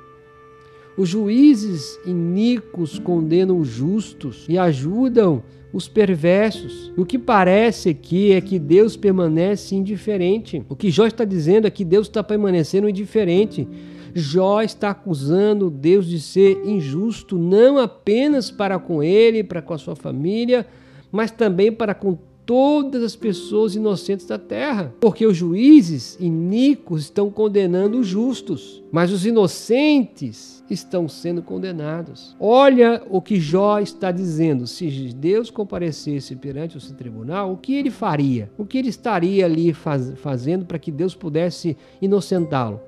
Os 0.97 1.09
juízes 1.09 1.99
iníquos 2.05 2.97
condenam 2.97 3.59
os 3.59 3.67
justos 3.67 4.45
e 4.47 4.57
ajudam 4.57 5.43
os 5.73 5.89
perversos. 5.89 6.93
O 6.95 7.05
que 7.05 7.19
parece 7.19 7.89
aqui 7.89 8.31
é 8.31 8.39
que 8.39 8.57
Deus 8.57 8.95
permanece 8.95 9.75
indiferente. 9.75 10.63
O 10.69 10.75
que 10.75 10.89
Jó 10.89 11.05
está 11.05 11.25
dizendo 11.25 11.67
é 11.67 11.69
que 11.69 11.83
Deus 11.83 12.07
está 12.07 12.23
permanecendo 12.23 12.87
indiferente. 12.87 13.67
Jó 14.13 14.61
está 14.61 14.91
acusando 14.91 15.69
Deus 15.69 16.07
de 16.07 16.21
ser 16.21 16.61
injusto, 16.65 17.37
não 17.37 17.77
apenas 17.77 18.49
para 18.49 18.79
com 18.79 19.03
ele, 19.03 19.43
para 19.43 19.61
com 19.61 19.73
a 19.73 19.77
sua 19.77 19.97
família, 19.97 20.65
mas 21.11 21.29
também 21.29 21.73
para 21.73 21.93
com 21.93 22.17
todas 22.45 23.03
as 23.03 23.15
pessoas 23.15 23.75
inocentes 23.75 24.25
da 24.25 24.37
terra, 24.37 24.93
porque 24.99 25.25
os 25.25 25.35
juízes 25.35 26.17
iníquos 26.19 27.03
estão 27.03 27.29
condenando 27.29 27.99
os 27.99 28.07
justos, 28.07 28.83
mas 28.91 29.11
os 29.11 29.25
inocentes 29.25 30.63
estão 30.69 31.07
sendo 31.07 31.41
condenados. 31.41 32.35
Olha 32.39 33.01
o 33.09 33.21
que 33.21 33.39
Jó 33.39 33.79
está 33.79 34.11
dizendo. 34.11 34.67
Se 34.67 34.87
Deus 35.13 35.49
comparecesse 35.49 36.35
perante 36.35 36.79
seu 36.79 36.95
tribunal, 36.95 37.51
o 37.51 37.57
que 37.57 37.75
ele 37.75 37.91
faria? 37.91 38.51
O 38.57 38.65
que 38.65 38.77
ele 38.77 38.89
estaria 38.89 39.45
ali 39.45 39.73
faz, 39.73 40.13
fazendo 40.17 40.65
para 40.65 40.79
que 40.79 40.91
Deus 40.91 41.15
pudesse 41.15 41.75
inocentá-lo? 42.01 42.79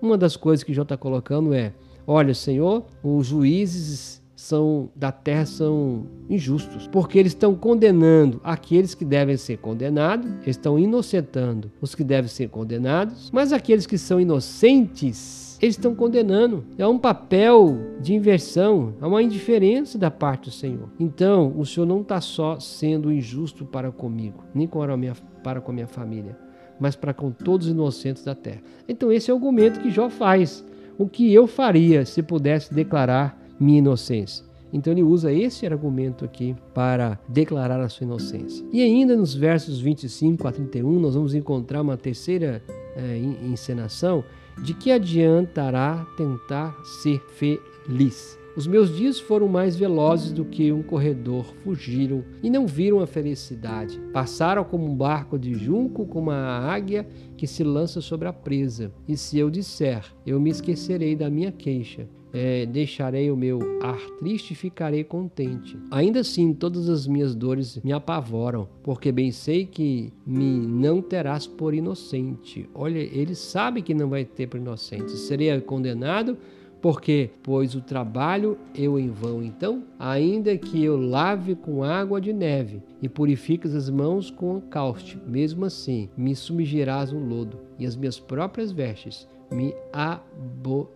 Uma 0.00 0.16
das 0.16 0.36
coisas 0.36 0.62
que 0.62 0.74
Jó 0.74 0.82
está 0.82 0.96
colocando 0.96 1.54
é: 1.54 1.72
olha, 2.06 2.34
Senhor, 2.34 2.84
os 3.02 3.26
juízes 3.26 4.22
são 4.36 4.90
da 4.94 5.10
terra 5.10 5.46
são 5.46 6.06
injustos, 6.28 6.86
porque 6.86 7.18
eles 7.18 7.32
estão 7.32 7.54
condenando 7.54 8.38
aqueles 8.44 8.94
que 8.94 9.04
devem 9.04 9.36
ser 9.38 9.56
condenados, 9.56 10.30
estão 10.46 10.78
inocentando 10.78 11.72
os 11.80 11.94
que 11.94 12.04
devem 12.04 12.28
ser 12.28 12.50
condenados, 12.50 13.30
mas 13.32 13.52
aqueles 13.52 13.86
que 13.86 13.96
são 13.96 14.20
inocentes, 14.20 15.58
eles 15.60 15.76
estão 15.76 15.94
condenando. 15.94 16.64
É 16.76 16.86
um 16.86 16.98
papel 16.98 17.78
de 18.00 18.12
inversão, 18.12 18.94
é 19.00 19.06
uma 19.06 19.22
indiferença 19.22 19.96
da 19.96 20.10
parte 20.10 20.50
do 20.50 20.54
Senhor. 20.54 20.90
Então, 21.00 21.54
o 21.56 21.64
Senhor 21.64 21.86
não 21.86 22.02
está 22.02 22.20
só 22.20 22.60
sendo 22.60 23.10
injusto 23.10 23.64
para 23.64 23.90
comigo, 23.90 24.44
nem 24.54 24.66
com 24.66 24.82
a 24.82 24.96
minha, 24.98 25.14
para 25.42 25.62
com 25.62 25.70
a 25.70 25.74
minha 25.74 25.86
família, 25.86 26.36
mas 26.78 26.94
para 26.94 27.14
com 27.14 27.30
todos 27.30 27.68
os 27.68 27.72
inocentes 27.72 28.22
da 28.22 28.34
terra. 28.34 28.60
Então, 28.86 29.10
esse 29.10 29.30
é 29.30 29.34
o 29.34 29.36
argumento 29.38 29.80
que 29.80 29.90
Jó 29.90 30.10
faz. 30.10 30.62
O 30.98 31.08
que 31.08 31.32
eu 31.32 31.46
faria 31.46 32.04
se 32.04 32.22
pudesse 32.22 32.72
declarar 32.72 33.45
minha 33.58 33.78
inocência. 33.78 34.44
Então 34.72 34.92
ele 34.92 35.02
usa 35.02 35.32
esse 35.32 35.64
argumento 35.64 36.24
aqui 36.24 36.54
para 36.74 37.18
declarar 37.28 37.80
a 37.80 37.88
sua 37.88 38.04
inocência. 38.04 38.66
E 38.72 38.82
ainda 38.82 39.16
nos 39.16 39.34
versos 39.34 39.80
25 39.80 40.46
a 40.46 40.52
31, 40.52 41.00
nós 41.00 41.14
vamos 41.14 41.34
encontrar 41.34 41.82
uma 41.82 41.96
terceira 41.96 42.62
é, 42.96 43.18
encenação 43.44 44.24
de 44.62 44.74
que 44.74 44.90
adiantará 44.90 46.06
tentar 46.16 46.76
ser 46.84 47.20
feliz. 47.36 48.38
Os 48.56 48.66
meus 48.66 48.96
dias 48.96 49.20
foram 49.20 49.48
mais 49.48 49.76
velozes 49.76 50.32
do 50.32 50.42
que 50.42 50.72
um 50.72 50.82
corredor, 50.82 51.44
fugiram 51.62 52.24
e 52.42 52.48
não 52.48 52.66
viram 52.66 53.00
a 53.00 53.06
felicidade. 53.06 54.00
Passaram 54.14 54.64
como 54.64 54.86
um 54.86 54.96
barco 54.96 55.38
de 55.38 55.52
junco, 55.52 56.06
como 56.06 56.30
uma 56.30 56.58
águia 56.66 57.06
que 57.36 57.46
se 57.46 57.62
lança 57.62 58.00
sobre 58.00 58.26
a 58.26 58.32
presa. 58.32 58.90
E 59.06 59.14
se 59.14 59.38
eu 59.38 59.50
disser, 59.50 60.06
eu 60.26 60.40
me 60.40 60.48
esquecerei 60.48 61.14
da 61.14 61.28
minha 61.28 61.52
queixa, 61.52 62.08
é, 62.36 62.66
deixarei 62.66 63.30
o 63.30 63.36
meu 63.36 63.58
ar 63.82 63.98
triste 64.18 64.50
e 64.50 64.54
ficarei 64.54 65.02
contente. 65.02 65.78
Ainda 65.90 66.20
assim, 66.20 66.52
todas 66.52 66.86
as 66.86 67.06
minhas 67.06 67.34
dores 67.34 67.80
me 67.82 67.94
apavoram, 67.94 68.68
porque 68.82 69.10
bem 69.10 69.32
sei 69.32 69.64
que 69.64 70.12
me 70.26 70.44
não 70.44 71.00
terás 71.00 71.46
por 71.46 71.72
inocente. 71.72 72.68
Olha, 72.74 72.98
ele 72.98 73.34
sabe 73.34 73.80
que 73.80 73.94
não 73.94 74.10
vai 74.10 74.26
ter 74.26 74.48
por 74.48 74.58
inocente. 74.58 75.12
Serei 75.12 75.46
condenado 75.62 76.36
porque, 76.82 77.30
pois 77.42 77.74
o 77.74 77.80
trabalho 77.80 78.58
eu 78.74 78.98
em 78.98 79.08
vão, 79.08 79.42
então, 79.42 79.84
ainda 79.98 80.56
que 80.58 80.84
eu 80.84 80.96
lave 80.96 81.54
com 81.54 81.82
água 81.82 82.20
de 82.20 82.32
neve 82.32 82.82
e 83.00 83.08
purifiques 83.08 83.74
as 83.74 83.88
mãos 83.88 84.30
com 84.30 84.60
cáustico, 84.60 85.28
mesmo 85.28 85.64
assim 85.64 86.10
me 86.16 86.36
sumergirás 86.36 87.12
no 87.12 87.18
lodo, 87.18 87.58
e 87.78 87.86
as 87.86 87.96
minhas 87.96 88.20
próprias 88.20 88.70
vestes 88.72 89.26
me 89.50 89.74
abominarão. 89.92 90.90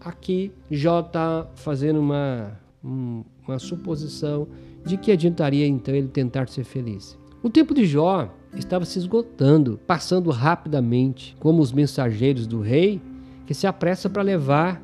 Aqui 0.00 0.52
Jó 0.70 1.00
está 1.00 1.46
fazendo 1.54 2.00
uma, 2.00 2.58
uma 2.82 3.58
suposição 3.58 4.46
de 4.84 4.96
que 4.96 5.12
adiantaria 5.12 5.66
então 5.66 5.94
ele 5.94 6.08
tentar 6.08 6.48
ser 6.48 6.64
feliz. 6.64 7.18
O 7.42 7.48
tempo 7.48 7.72
de 7.74 7.86
Jó 7.86 8.28
estava 8.54 8.84
se 8.84 8.98
esgotando, 8.98 9.78
passando 9.86 10.30
rapidamente, 10.30 11.36
como 11.38 11.62
os 11.62 11.72
mensageiros 11.72 12.46
do 12.46 12.60
rei 12.60 13.00
que 13.46 13.54
se 13.54 13.66
apressa 13.66 14.08
para 14.08 14.22
levar 14.22 14.82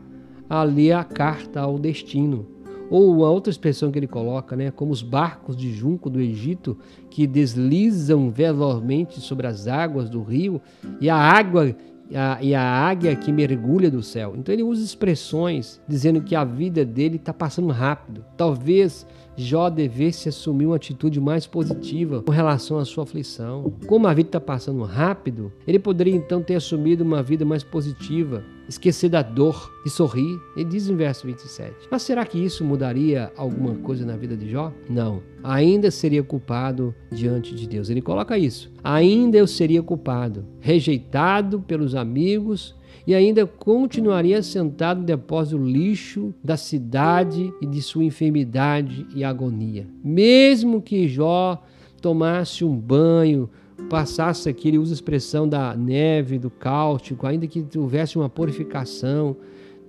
ali 0.48 0.92
a 0.92 1.04
carta 1.04 1.60
ao 1.60 1.78
destino. 1.78 2.46
Ou 2.88 3.16
uma 3.16 3.28
outra 3.28 3.50
expressão 3.50 3.90
que 3.90 3.98
ele 3.98 4.06
coloca, 4.06 4.54
né, 4.54 4.70
como 4.70 4.92
os 4.92 5.02
barcos 5.02 5.56
de 5.56 5.72
junco 5.72 6.08
do 6.08 6.20
Egito 6.20 6.78
que 7.10 7.26
deslizam 7.26 8.30
velozmente 8.30 9.20
sobre 9.20 9.46
as 9.46 9.66
águas 9.66 10.08
do 10.08 10.22
rio 10.22 10.60
e 11.00 11.10
a 11.10 11.16
água 11.16 11.74
a, 12.14 12.38
e 12.40 12.54
a 12.54 12.62
águia 12.62 13.16
que 13.16 13.32
mergulha 13.32 13.90
do 13.90 14.02
céu. 14.02 14.34
Então 14.36 14.52
ele 14.52 14.62
usa 14.62 14.84
expressões 14.84 15.80
dizendo 15.88 16.20
que 16.20 16.34
a 16.34 16.44
vida 16.44 16.84
dele 16.84 17.16
está 17.16 17.32
passando 17.32 17.68
rápido. 17.68 18.24
Talvez 18.36 19.06
Jó 19.36 19.68
devesse 19.68 20.28
assumir 20.28 20.66
uma 20.66 20.76
atitude 20.76 21.20
mais 21.20 21.46
positiva 21.46 22.22
com 22.22 22.32
relação 22.32 22.78
à 22.78 22.84
sua 22.84 23.04
aflição. 23.04 23.72
Como 23.86 24.06
a 24.06 24.14
vida 24.14 24.28
está 24.28 24.40
passando 24.40 24.82
rápido, 24.82 25.52
ele 25.66 25.78
poderia 25.78 26.14
então 26.14 26.42
ter 26.42 26.54
assumido 26.54 27.04
uma 27.04 27.22
vida 27.22 27.44
mais 27.44 27.62
positiva, 27.62 28.42
esquecer 28.68 29.08
da 29.08 29.22
dor 29.22 29.72
e 29.84 29.90
sorrir. 29.90 30.38
Ele 30.56 30.64
diz 30.64 30.88
em 30.88 30.96
verso 30.96 31.26
27. 31.26 31.88
Mas 31.90 32.02
será 32.02 32.24
que 32.24 32.38
isso 32.38 32.64
mudaria 32.64 33.32
alguma 33.36 33.74
coisa 33.76 34.06
na 34.06 34.16
vida 34.16 34.36
de 34.36 34.48
Jó? 34.50 34.72
Não. 34.88 35.22
Ainda 35.42 35.90
seria 35.90 36.22
culpado 36.22 36.94
diante 37.10 37.54
de 37.54 37.68
Deus. 37.68 37.90
Ele 37.90 38.02
coloca 38.02 38.38
isso. 38.38 38.72
Ainda 38.82 39.36
eu 39.36 39.46
seria 39.46 39.82
culpado, 39.82 40.44
rejeitado 40.60 41.60
pelos 41.60 41.94
amigos 41.94 42.75
e 43.06 43.14
ainda 43.14 43.46
continuaria 43.46 44.42
sentado 44.42 45.02
depósito 45.02 45.58
do 45.58 45.64
lixo 45.64 46.34
da 46.42 46.56
cidade 46.56 47.52
e 47.60 47.66
de 47.66 47.82
sua 47.82 48.04
enfermidade 48.04 49.06
e 49.14 49.24
agonia. 49.24 49.86
Mesmo 50.04 50.80
que 50.80 51.08
Jó 51.08 51.62
tomasse 52.00 52.64
um 52.64 52.76
banho, 52.76 53.50
passasse 53.90 54.48
aqui, 54.48 54.68
ele 54.68 54.78
usa 54.78 54.92
a 54.92 54.94
expressão 54.94 55.48
da 55.48 55.74
neve, 55.74 56.38
do 56.38 56.50
cáustico, 56.50 57.26
ainda 57.26 57.46
que 57.46 57.66
houvesse 57.76 58.16
uma 58.16 58.28
purificação, 58.28 59.36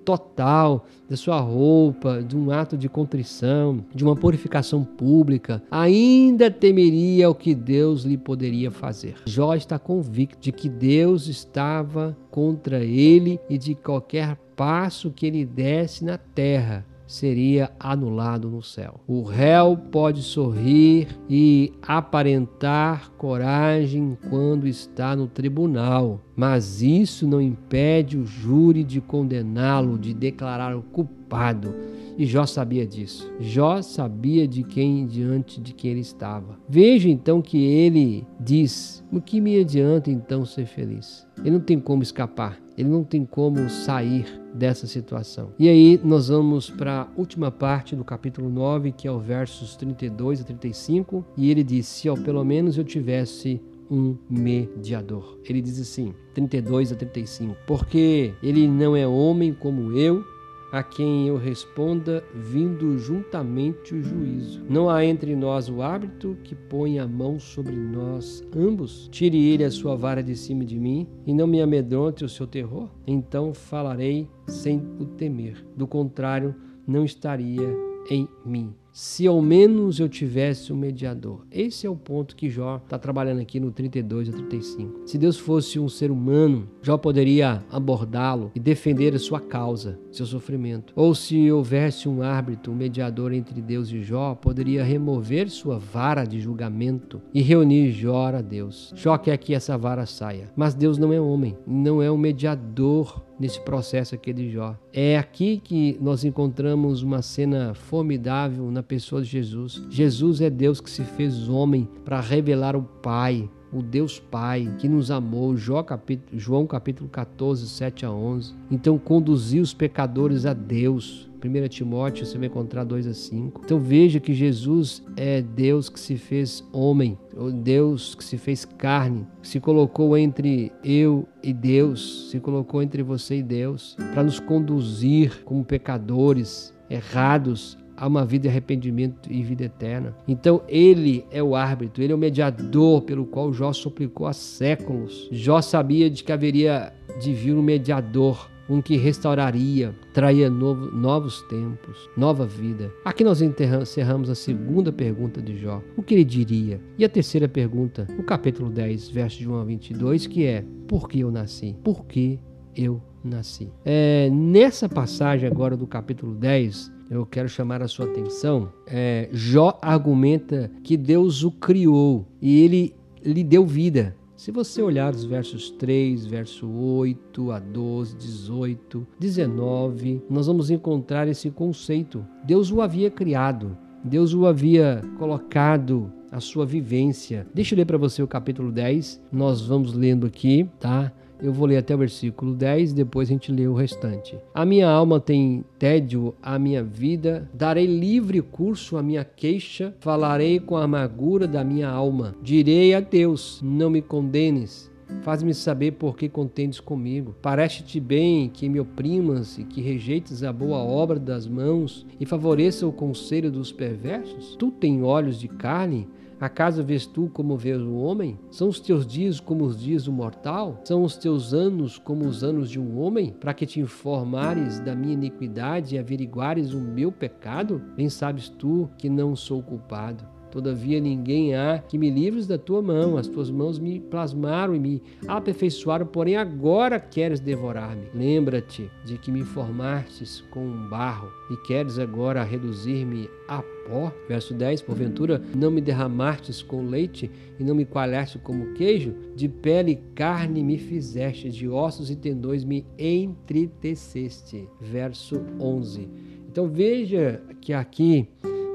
total 0.08 0.86
da 1.10 1.18
sua 1.18 1.38
roupa, 1.42 2.24
de 2.24 2.38
um 2.38 2.50
ato 2.50 2.78
de 2.78 2.88
contrição, 2.88 3.84
de 3.94 4.06
uma 4.06 4.16
purificação 4.16 4.82
pública, 4.82 5.62
ainda 5.70 6.50
temeria 6.50 7.30
o 7.30 7.36
que 7.36 7.54
Deus 7.54 8.04
lhe 8.04 8.18
poderia 8.18 8.72
fazer. 8.72 9.16
Jó 9.26 9.54
está 9.54 9.78
convicto 9.78 10.40
de 10.40 10.54
que 10.54 10.70
Deus 10.70 11.28
estava 11.28 12.16
contra 12.32 12.86
ele 12.86 13.38
e 13.50 13.58
de 13.58 13.76
qualquer 13.76 14.38
passo 14.56 15.12
que 15.12 15.26
ele 15.26 15.46
desse 15.46 16.06
na 16.06 16.18
terra 16.18 16.86
seria 17.08 17.72
anulado 17.80 18.50
no 18.50 18.62
céu. 18.62 19.00
O 19.08 19.24
réu 19.24 19.78
pode 19.78 20.22
sorrir 20.22 21.08
e 21.30 21.74
aparentar 21.82 23.10
coragem 23.12 24.18
quando 24.30 24.68
está 24.68 25.16
no 25.16 25.28
tribunal, 25.28 26.20
mas 26.36 26.82
isso 26.82 27.28
não 27.28 27.42
impede 27.42 28.18
o 28.18 28.26
júri 28.26 28.84
de 28.84 29.00
condená-lo, 29.00 29.98
de 29.98 30.14
declará-lo 30.14 30.84
culpado. 31.28 31.76
E 32.18 32.26
Jó 32.26 32.48
sabia 32.48 32.88
disso. 32.88 33.32
Jó 33.40 33.80
sabia 33.82 34.48
de 34.48 34.64
quem 34.64 35.06
diante 35.06 35.62
de 35.62 35.72
quem 35.72 35.92
ele 35.92 36.00
estava. 36.00 36.58
Veja 36.68 37.08
então 37.10 37.44
que 37.44 37.64
ele 37.64 38.26
diz: 38.40 39.04
"O 39.12 39.22
que 39.22 39.40
me 39.40 39.60
adianta 39.60 40.10
então 40.10 40.44
ser 40.44 40.66
feliz?" 40.66 41.28
Ele 41.40 41.52
não 41.52 41.60
tem 41.60 41.80
como 41.80 42.02
escapar. 42.02 42.58
Ele 42.76 42.90
não 42.90 43.04
tem 43.04 43.24
como 43.24 43.70
sair 43.70 44.26
dessa 44.54 44.88
situação. 44.88 45.52
E 45.60 45.70
aí 45.70 46.00
nós 46.04 46.30
vamos 46.30 46.70
para 46.70 47.02
a 47.02 47.08
última 47.16 47.52
parte 47.52 47.96
do 47.96 48.04
capítulo 48.04 48.50
9, 48.50 48.92
que 48.92 49.08
é 49.08 49.12
o 49.12 49.20
versos 49.20 49.76
32 49.76 50.42
a 50.42 50.44
35, 50.44 51.24
e 51.38 51.52
ele 51.52 51.64
diz: 51.64 51.86
"Se 51.86 52.10
ao 52.10 52.18
pelo 52.18 52.44
menos 52.44 52.78
eu 52.78 52.84
tivesse 52.84 53.62
um 53.92 54.18
mediador". 54.28 55.38
Ele 55.48 55.62
diz 55.62 55.80
assim, 55.80 56.16
32 56.34 56.92
a 56.92 56.96
35: 56.96 57.56
"Porque 57.68 58.34
ele 58.42 58.68
não 58.68 58.96
é 58.96 59.08
homem 59.08 59.54
como 59.54 59.92
eu, 59.92 60.24
a 60.72 60.84
quem 60.84 61.28
eu 61.28 61.38
responda, 61.38 62.24
vindo 62.34 62.98
juntamente 62.98 63.96
o 63.96 64.04
juízo. 64.04 64.64
Não 64.70 64.90
há 64.90 65.06
entre 65.06 65.36
nós 65.36 65.70
o 65.70 65.82
árbitro 65.82 66.38
que 66.44 66.56
põe 66.56 67.00
a 67.00 67.08
mão 67.08 67.40
sobre 67.40 67.76
nós 67.76 68.44
ambos. 68.56 69.08
Tire 69.12 69.38
ele 69.50 69.64
a 69.64 69.72
sua 69.72 69.96
vara 69.96 70.22
de 70.22 70.36
cima 70.36 70.66
de 70.66 70.80
mim 70.80 71.08
e 71.26 71.34
não 71.34 71.48
me 71.48 71.62
amedronte 71.62 72.26
o 72.26 72.30
seu 72.30 72.46
terror. 72.46 72.90
Então 73.06 73.54
falarei 73.54 74.30
sem 74.48 74.78
o 75.00 75.06
temer. 75.06 75.66
Do 75.76 75.88
contrário, 75.88 76.56
não 76.86 77.04
estaria 77.04 77.68
em 78.10 78.28
mim 78.46 78.74
se 78.98 79.28
ao 79.28 79.40
menos 79.44 80.00
eu 80.00 80.10
tivesse 80.10 80.74
um 80.74 80.76
mediador. 80.76 81.46
Esse 81.52 81.86
é 81.86 81.90
o 81.90 81.96
ponto 81.96 82.36
que 82.36 82.50
Jó 82.50 82.78
está 82.78 82.98
trabalhando 82.98 83.40
aqui 83.40 83.60
no 83.60 83.72
32 83.72 84.30
a 84.30 84.32
35. 84.32 85.04
Se 85.06 85.20
Deus 85.20 85.38
fosse 85.38 85.78
um 85.78 85.88
ser 85.88 86.10
humano, 86.10 86.68
Jó 86.82 86.98
poderia 86.98 87.64
abordá-lo 87.70 88.52
e 88.56 88.60
defender 88.60 89.14
a 89.14 89.20
sua 89.20 89.40
causa, 89.40 90.00
seu 90.12 90.26
sofrimento. 90.26 90.94
Ou 90.96 91.14
se 91.14 91.52
houvesse 91.52 92.10
um 92.10 92.24
árbitro, 92.24 92.72
um 92.74 92.76
mediador 92.76 93.34
entre 93.34 93.62
Deus 93.62 93.92
e 93.92 94.02
Jó, 94.02 94.34
poderia 94.34 94.84
remover 94.84 95.48
sua 95.52 95.78
vara 95.78 96.26
de 96.26 96.40
julgamento 96.40 97.22
e 97.32 97.40
reunir 97.40 97.92
Jó 97.92 98.30
a 98.30 98.42
Deus. 98.42 98.92
Jó 98.96 99.16
quer 99.20 99.38
que 99.38 99.54
essa 99.54 99.78
vara 99.78 100.08
saia, 100.08 100.50
mas 100.56 100.74
Deus 100.74 100.98
não 100.98 101.14
é 101.14 101.22
homem, 101.22 101.56
não 101.68 102.02
é 102.02 102.10
um 102.10 102.18
mediador 102.18 103.27
nesse 103.40 103.60
processo 103.62 104.16
aqui 104.16 104.34
de 104.34 104.50
Jó. 104.50 104.76
É 104.92 105.18
aqui 105.18 105.62
que 105.64 105.98
nós 106.02 106.24
encontramos 106.24 107.04
uma 107.04 107.22
cena 107.22 107.74
formidável 107.74 108.72
na 108.72 108.84
pessoa 108.84 109.22
de 109.22 109.28
Jesus. 109.28 109.84
Jesus 109.90 110.42
é 110.42 110.50
Deus 110.50 110.82
que 110.82 110.90
se 110.90 111.04
fez 111.04 111.48
homem 111.50 111.88
para 112.04 112.20
revelar 112.20 112.76
o 112.76 112.84
Pai, 112.84 113.50
o 113.72 113.82
Deus 113.82 114.20
Pai 114.20 114.74
que 114.80 114.88
nos 114.88 115.12
amou, 115.12 115.56
João 115.56 115.84
capítulo, 115.84 116.40
João 116.40 116.66
capítulo 116.66 117.10
14, 117.10 117.68
7 117.68 118.06
a 118.06 118.12
11. 118.12 118.56
Então 118.72 118.98
conduziu 118.98 119.62
os 119.62 119.74
pecadores 119.74 120.46
a 120.46 120.54
Deus. 120.54 121.27
1 121.44 121.68
Timóteo 121.68 122.26
você 122.26 122.38
vai 122.38 122.48
encontrar 122.48 122.84
2 122.84 123.08
a 123.08 123.14
5. 123.14 123.62
Então 123.64 123.80
veja 123.80 124.20
que 124.20 124.34
Jesus 124.34 125.04
é 125.16 125.42
Deus 125.42 125.90
que 125.90 126.00
se 126.00 126.18
fez 126.18 126.64
homem, 126.74 127.18
Deus 127.64 128.16
que 128.16 128.24
se 128.24 128.38
fez 128.38 128.66
carne, 128.66 129.26
se 129.42 129.60
colocou 129.60 130.18
entre 130.18 130.72
eu 130.84 131.28
e 131.44 131.54
Deus, 131.54 132.30
se 132.32 132.40
colocou 132.40 132.82
entre 132.82 133.04
você 133.04 133.38
e 133.38 133.44
Deus, 133.44 133.96
para 134.14 134.24
nos 134.24 134.40
conduzir 134.40 135.44
como 135.44 135.64
pecadores 135.64 136.74
errados 136.90 137.78
a 137.98 138.08
uma 138.08 138.24
vida 138.24 138.44
de 138.44 138.50
arrependimento 138.50 139.32
e 139.32 139.42
vida 139.42 139.66
eterna. 139.66 140.16
Então 140.28 140.62
ele 140.68 141.26
é 141.32 141.42
o 141.42 141.56
árbitro, 141.56 142.04
ele 142.04 142.14
é 142.14 142.16
o 142.16 142.20
mediador 142.20 143.02
pelo 143.02 143.26
qual 143.26 143.52
Jó 143.52 143.74
suplicou 143.74 144.28
há 144.28 144.34
séculos. 144.34 145.28
Jó 145.32 145.62
sabia 145.62 146.10
de 146.10 146.24
que 146.24 146.32
haveria 146.32 146.94
de 147.20 147.34
vir 147.34 147.56
um 147.56 147.62
mediador, 147.64 148.50
um 148.70 148.82
que 148.82 148.98
restauraria, 148.98 149.96
traria 150.14 150.50
novo, 150.50 150.92
novos 150.92 151.42
tempos, 151.44 152.10
nova 152.16 152.46
vida. 152.46 152.92
Aqui 153.06 153.24
nós 153.24 153.42
encerramos 153.42 154.30
a 154.30 154.36
segunda 154.36 154.92
pergunta 154.92 155.42
de 155.42 155.58
Jó. 155.58 155.82
O 155.96 156.04
que 156.04 156.14
ele 156.14 156.24
diria? 156.24 156.82
E 156.98 157.06
a 157.06 157.10
terceira 157.10 157.48
pergunta, 157.48 158.08
o 158.18 158.24
capítulo 158.24 158.70
10, 158.70 159.10
versos 159.10 159.40
de 159.40 159.50
1 159.50 159.56
a 159.56 159.64
22, 159.64 160.28
que 160.28 160.46
é: 160.46 160.66
Por 160.88 161.08
que 161.08 161.20
eu 161.20 161.32
nasci? 161.32 161.76
Por 161.84 162.06
que 162.06 162.40
eu 162.76 163.02
nasci? 163.24 163.70
É, 163.86 164.30
nessa 164.32 164.90
passagem 164.90 165.50
agora 165.50 165.78
do 165.78 165.88
capítulo 165.88 166.36
10, 166.36 166.92
eu 167.10 167.26
quero 167.26 167.48
chamar 167.48 167.82
a 167.82 167.88
sua 167.88 168.06
atenção. 168.06 168.72
É, 168.86 169.30
Jó 169.32 169.78
argumenta 169.82 170.70
que 170.84 170.98
Deus 170.98 171.44
o 171.44 171.52
criou 171.52 172.28
e 172.42 172.64
ele 172.64 172.94
lhe 173.24 173.44
deu 173.44 173.66
vida. 173.66 174.16
Se 174.38 174.52
você 174.52 174.84
olhar 174.84 175.16
os 175.16 175.26
versos 175.26 175.72
3, 175.72 176.28
verso 176.28 176.70
8 176.70 177.52
a 177.52 177.58
12, 177.58 178.16
18, 178.18 179.08
19, 179.20 180.22
nós 180.30 180.46
vamos 180.46 180.70
encontrar 180.70 181.28
esse 181.28 181.50
conceito. 181.50 182.24
Deus 182.46 182.72
o 182.72 182.80
havia 182.80 183.10
criado, 183.10 183.76
Deus 184.04 184.36
o 184.36 184.46
havia 184.46 185.02
colocado 185.18 186.14
a 186.32 186.40
sua 186.40 186.68
vivência. 186.68 187.48
Deixa 187.52 187.74
eu 187.74 187.78
ler 187.78 187.86
para 187.86 187.98
você 187.98 188.22
o 188.22 188.28
capítulo 188.28 188.72
10. 188.72 189.20
Nós 189.32 189.66
vamos 189.66 189.94
lendo 189.94 190.28
aqui, 190.28 190.70
tá? 190.80 191.12
Eu 191.42 191.54
vou 191.54 191.68
ler 191.68 191.78
até 191.78 191.94
o 191.94 191.98
versículo 192.00 192.56
10, 192.56 192.94
depois 192.94 193.30
a 193.30 193.32
gente 193.32 193.52
lê 193.52 193.68
o 193.68 193.74
restante. 193.74 194.38
A 194.54 194.66
minha 194.66 194.90
alma 194.90 195.20
tem 195.20 195.64
tédio 195.78 196.34
à 196.42 196.58
minha 196.58 196.84
vida, 196.84 197.48
darei 197.54 197.86
livre 197.86 198.42
curso 198.42 198.98
à 198.98 199.04
minha 199.04 199.24
queixa, 199.24 199.94
falarei 200.00 200.60
com 200.60 200.76
a 200.76 200.84
amargura 200.84 201.48
da 201.48 201.64
minha 201.64 201.90
alma. 201.90 202.36
Direi 202.42 202.96
a 202.96 203.00
Deus: 203.00 203.62
não 203.64 203.90
me 203.90 204.02
condenes. 204.02 204.92
Faz-me 205.22 205.54
saber 205.54 205.94
por 205.94 206.18
que 206.18 206.28
contendes 206.28 206.80
comigo. 206.80 207.36
Parece-te 207.42 208.00
bem 208.00 208.50
que 208.50 208.68
me 208.68 208.80
oprimas 208.80 209.58
e 209.58 209.64
que 209.64 209.80
rejeites 209.80 210.44
a 210.44 210.52
boa 210.52 210.80
obra 210.80 211.18
das 211.18 211.48
mãos 211.48 212.06
e 212.20 212.26
favoreça 212.26 212.86
o 212.86 212.92
conselho 212.92 213.50
dos 213.50 213.72
perversos? 213.72 214.56
Tu 214.58 214.70
tens 214.72 215.02
olhos 215.02 215.40
de 215.40 215.48
carne, 215.48 216.10
Acaso 216.40 216.84
vês 216.84 217.08
tu 217.08 217.30
como 217.34 217.58
vês 217.58 217.82
o 217.82 217.96
homem? 217.96 218.40
São 218.52 218.68
os 218.68 218.80
teus 218.80 219.08
dias 219.08 219.40
como 219.40 219.66
os 219.66 219.80
dias 219.80 220.04
do 220.04 220.12
mortal? 220.12 220.80
São 220.84 221.04
os 221.04 221.18
teus 221.18 221.52
anos 221.52 221.98
como 221.98 222.26
os 222.26 222.44
anos 222.44 222.70
de 222.70 222.80
um 222.80 223.00
homem? 223.00 223.32
Para 223.32 223.56
que 223.56 223.66
te 223.66 223.80
informares 223.80 224.80
da 224.80 224.96
minha 224.96 225.14
iniquidade 225.14 225.96
e 225.96 226.00
averiguares 226.00 226.74
o 226.74 226.80
meu 226.80 227.12
pecado? 227.12 227.82
Bem 227.96 228.08
sabes 228.08 228.50
tu 228.50 228.88
que 229.00 229.10
não 229.10 229.36
sou 229.36 229.64
culpado. 229.64 230.37
Todavia 230.52 231.00
ninguém 231.00 231.56
há 231.56 231.80
que 231.80 231.98
me 231.98 232.10
livres 232.10 232.48
da 232.48 232.58
tua 232.58 232.82
mão. 232.82 233.18
As 233.18 233.28
tuas 233.28 233.50
mãos 233.50 233.80
me 233.80 234.00
plasmaram 234.00 234.76
e 234.76 234.80
me 234.80 235.02
aperfeiçoaram, 235.28 236.06
porém 236.06 236.36
agora 236.36 237.00
queres 237.00 237.40
devorar-me. 237.40 238.08
Lembra-te 238.14 238.90
de 239.06 239.18
que 239.18 239.32
me 239.32 239.44
formastes 239.44 240.42
com 240.52 240.66
um 240.66 240.90
barro 240.90 241.32
e 241.52 241.58
queres 241.68 242.00
agora 242.00 242.44
reduzir-me 242.44 243.30
a 243.48 243.62
pó. 243.88 244.12
Verso 244.28 244.54
10: 244.54 244.82
Porventura 244.82 245.42
não 245.56 245.72
me 245.72 245.82
derramastes 245.82 246.62
com 246.62 246.88
leite 246.88 247.30
e 247.60 247.64
não 247.64 247.76
me 247.76 247.86
coalhaste 247.86 248.40
como 248.40 248.74
queijo? 248.74 249.14
De 249.36 249.48
pele 249.48 249.92
e 249.92 249.96
carne 250.16 250.64
me 250.64 250.78
fizeste, 250.78 251.50
de 251.50 251.68
ossos 251.68 252.10
e 252.10 252.16
tendões 252.16 252.64
me 252.64 252.86
entriteceste. 252.98 254.68
Verso 254.80 255.42
11. 255.60 256.10
Então 256.50 256.68
veja 256.68 257.42
que 257.62 257.74
aqui 257.74 258.28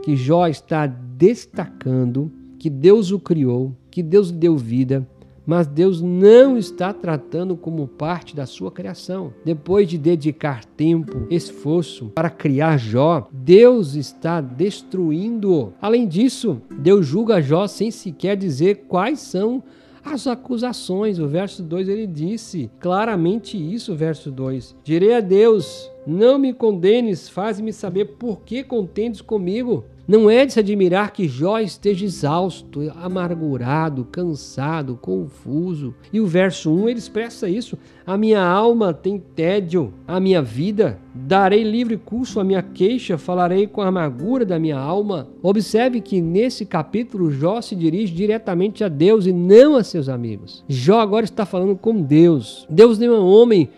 que 0.02 0.16
Jó 0.16 0.48
está 0.48 0.87
destacando 1.22 2.32
que 2.58 2.68
Deus 2.68 3.12
o 3.12 3.20
criou, 3.20 3.70
que 3.92 4.02
Deus 4.02 4.30
lhe 4.30 4.38
deu 4.38 4.56
vida, 4.56 5.06
mas 5.46 5.68
Deus 5.68 6.02
não 6.02 6.58
está 6.58 6.92
tratando 6.92 7.56
como 7.56 7.87
parte 7.87 8.35
da 8.35 8.44
sua 8.44 8.72
criação. 8.72 9.32
Depois 9.44 9.88
de 9.88 9.96
dedicar 9.98 10.64
tempo, 10.64 11.28
esforço 11.30 12.06
para 12.12 12.28
criar 12.28 12.76
Jó, 12.76 13.28
Deus 13.32 13.94
está 13.94 14.40
destruindo-o. 14.40 15.72
Além 15.80 16.08
disso, 16.08 16.61
Deus 16.76 17.06
julga 17.06 17.40
Jó 17.40 17.68
sem 17.68 17.92
sequer 17.92 18.37
dizer 18.37 18.87
quais 18.88 19.20
são 19.20 19.62
as 20.04 20.26
acusações. 20.26 21.20
O 21.20 21.28
verso 21.28 21.62
2 21.62 21.88
ele 21.88 22.08
disse 22.08 22.68
claramente 22.80 23.56
isso, 23.56 23.94
verso 23.94 24.28
2: 24.28 24.74
Direi 24.82 25.14
a 25.14 25.20
Deus: 25.20 25.88
Não 26.04 26.37
me 26.37 26.52
condenes, 26.52 27.28
faz-me 27.28 27.72
saber 27.72 28.16
por 28.16 28.40
que 28.40 28.64
contendes 28.64 29.20
comigo. 29.20 29.85
Não 30.06 30.28
é 30.28 30.44
de 30.44 30.52
se 30.52 30.58
admirar 30.58 31.12
que 31.12 31.28
Jó 31.28 31.60
esteja 31.60 32.04
exausto, 32.04 32.80
amargurado, 32.96 34.04
cansado, 34.04 34.98
confuso. 35.00 35.94
E 36.12 36.20
o 36.20 36.26
verso 36.26 36.74
1 36.74 36.88
ele 36.88 36.98
expressa 36.98 37.48
isso: 37.48 37.78
A 38.04 38.18
minha 38.18 38.42
alma 38.42 38.92
tem 38.92 39.18
tédio, 39.18 39.92
a 40.08 40.18
minha 40.18 40.42
vida. 40.42 40.98
Darei 41.14 41.62
livre 41.62 41.96
curso 41.96 42.40
à 42.40 42.44
minha 42.44 42.62
queixa, 42.62 43.16
falarei 43.16 43.66
com 43.66 43.80
a 43.80 43.86
amargura 43.86 44.44
da 44.44 44.58
minha 44.58 44.78
alma. 44.78 45.28
Observe 45.40 46.00
que 46.00 46.20
nesse 46.20 46.66
capítulo 46.66 47.30
Jó 47.30 47.60
se 47.60 47.76
dirige 47.76 48.12
diretamente 48.12 48.82
a 48.82 48.88
Deus 48.88 49.24
e 49.26 49.32
não 49.32 49.76
a 49.76 49.84
seus 49.84 50.08
amigos. 50.08 50.64
Jó 50.68 51.00
agora 51.00 51.24
está 51.24 51.46
falando 51.46 51.76
com 51.76 52.02
Deus. 52.02 52.66
Deus 52.68 52.98
não 52.98 53.14
é 53.14 53.20
um 53.20 53.26
homem 53.26 53.68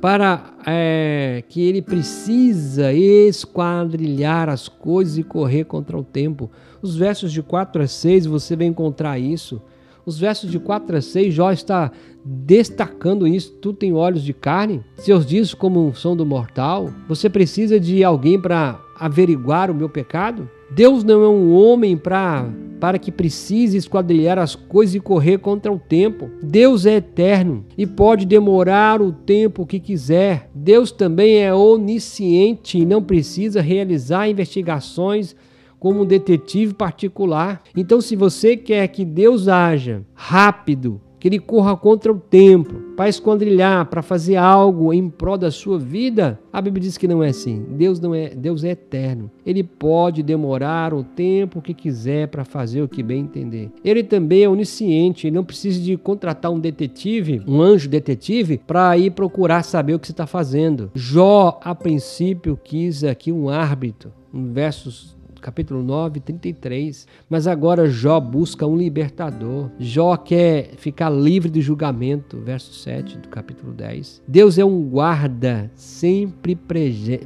para 0.00 0.54
é, 0.66 1.42
que 1.48 1.62
ele 1.62 1.80
precisa 1.80 2.92
esquadrilhar 2.92 4.48
as 4.48 4.68
coisas 4.68 5.16
e 5.16 5.22
correr 5.22 5.64
contra 5.64 5.96
o 5.96 6.02
tempo. 6.02 6.50
Os 6.82 6.96
versos 6.96 7.32
de 7.32 7.42
4 7.42 7.82
a 7.82 7.86
6 7.86 8.26
você 8.26 8.56
vai 8.56 8.66
encontrar 8.66 9.18
isso. 9.18 9.60
Os 10.04 10.18
versos 10.18 10.50
de 10.50 10.58
4 10.58 10.96
a 10.96 11.00
6, 11.00 11.34
Jó 11.34 11.50
está 11.50 11.90
destacando 12.24 13.26
isso. 13.26 13.52
Tu 13.60 13.72
tem 13.72 13.92
olhos 13.92 14.22
de 14.22 14.32
carne, 14.32 14.82
seus 14.96 15.26
dias 15.26 15.54
como 15.54 15.94
são 15.94 16.16
do 16.16 16.26
mortal. 16.26 16.90
Você 17.08 17.28
precisa 17.28 17.78
de 17.78 18.02
alguém 18.04 18.40
para 18.40 18.80
averiguar 18.98 19.70
o 19.70 19.74
meu 19.74 19.88
pecado? 19.88 20.48
Deus 20.70 21.02
não 21.02 21.24
é 21.24 21.28
um 21.28 21.52
homem 21.52 21.96
para 21.96 22.48
para 22.80 22.98
que 22.98 23.12
precise 23.12 23.76
esquadrilhar 23.76 24.38
as 24.38 24.54
coisas 24.54 24.94
e 24.94 25.00
correr 25.00 25.36
contra 25.36 25.70
o 25.70 25.78
tempo. 25.78 26.30
Deus 26.42 26.86
é 26.86 26.96
eterno 26.96 27.66
e 27.76 27.86
pode 27.86 28.24
demorar 28.24 29.02
o 29.02 29.12
tempo 29.12 29.66
que 29.66 29.78
quiser. 29.78 30.48
Deus 30.54 30.90
também 30.90 31.42
é 31.42 31.54
onisciente 31.54 32.78
e 32.78 32.86
não 32.86 33.02
precisa 33.02 33.60
realizar 33.60 34.30
investigações 34.30 35.36
como 35.80 36.02
um 36.02 36.06
detetive 36.06 36.74
particular. 36.74 37.62
Então, 37.74 38.00
se 38.00 38.14
você 38.14 38.56
quer 38.56 38.86
que 38.88 39.04
Deus 39.04 39.48
haja 39.48 40.04
rápido, 40.14 41.00
que 41.18 41.28
ele 41.28 41.38
corra 41.38 41.76
contra 41.76 42.10
o 42.10 42.18
tempo, 42.18 42.74
para 42.96 43.08
esquadrilhar, 43.08 43.86
para 43.86 44.00
fazer 44.00 44.36
algo 44.36 44.92
em 44.92 45.08
prol 45.10 45.36
da 45.36 45.50
sua 45.50 45.78
vida, 45.78 46.40
a 46.50 46.62
Bíblia 46.62 46.82
diz 46.82 46.96
que 46.96 47.06
não 47.06 47.22
é 47.22 47.28
assim. 47.28 47.62
Deus 47.72 48.00
não 48.00 48.14
é, 48.14 48.30
Deus 48.30 48.64
é 48.64 48.70
eterno. 48.70 49.30
Ele 49.44 49.62
pode 49.62 50.22
demorar 50.22 50.94
o 50.94 51.04
tempo 51.04 51.60
que 51.60 51.74
quiser 51.74 52.28
para 52.28 52.44
fazer 52.44 52.80
o 52.80 52.88
que 52.88 53.02
bem 53.02 53.20
entender. 53.20 53.70
Ele 53.84 54.02
também 54.02 54.44
é 54.44 54.48
onisciente, 54.48 55.26
ele 55.26 55.36
não 55.36 55.44
precisa 55.44 55.78
de 55.78 55.96
contratar 55.98 56.50
um 56.50 56.58
detetive, 56.58 57.42
um 57.46 57.60
anjo 57.60 57.88
detetive, 57.88 58.58
para 58.66 58.96
ir 58.96 59.10
procurar 59.10 59.62
saber 59.62 59.94
o 59.94 59.98
que 59.98 60.06
você 60.06 60.12
está 60.12 60.26
fazendo. 60.26 60.90
Jó, 60.94 61.60
a 61.62 61.74
princípio, 61.74 62.58
quis 62.62 63.04
aqui 63.04 63.30
um 63.30 63.50
árbitro. 63.50 64.10
Versos 64.32 65.19
capítulo 65.40 65.82
9, 65.82 66.20
33. 66.20 67.06
Mas 67.28 67.46
agora 67.46 67.88
Jó 67.88 68.20
busca 68.20 68.66
um 68.66 68.76
libertador. 68.76 69.70
Jó 69.78 70.16
quer 70.16 70.74
ficar 70.76 71.10
livre 71.10 71.50
do 71.50 71.60
julgamento, 71.60 72.38
verso 72.38 72.72
7 72.72 73.18
do 73.18 73.28
capítulo 73.28 73.72
10. 73.72 74.22
Deus 74.26 74.58
é 74.58 74.64
um 74.64 74.82
guarda 74.82 75.70
sempre 75.74 76.56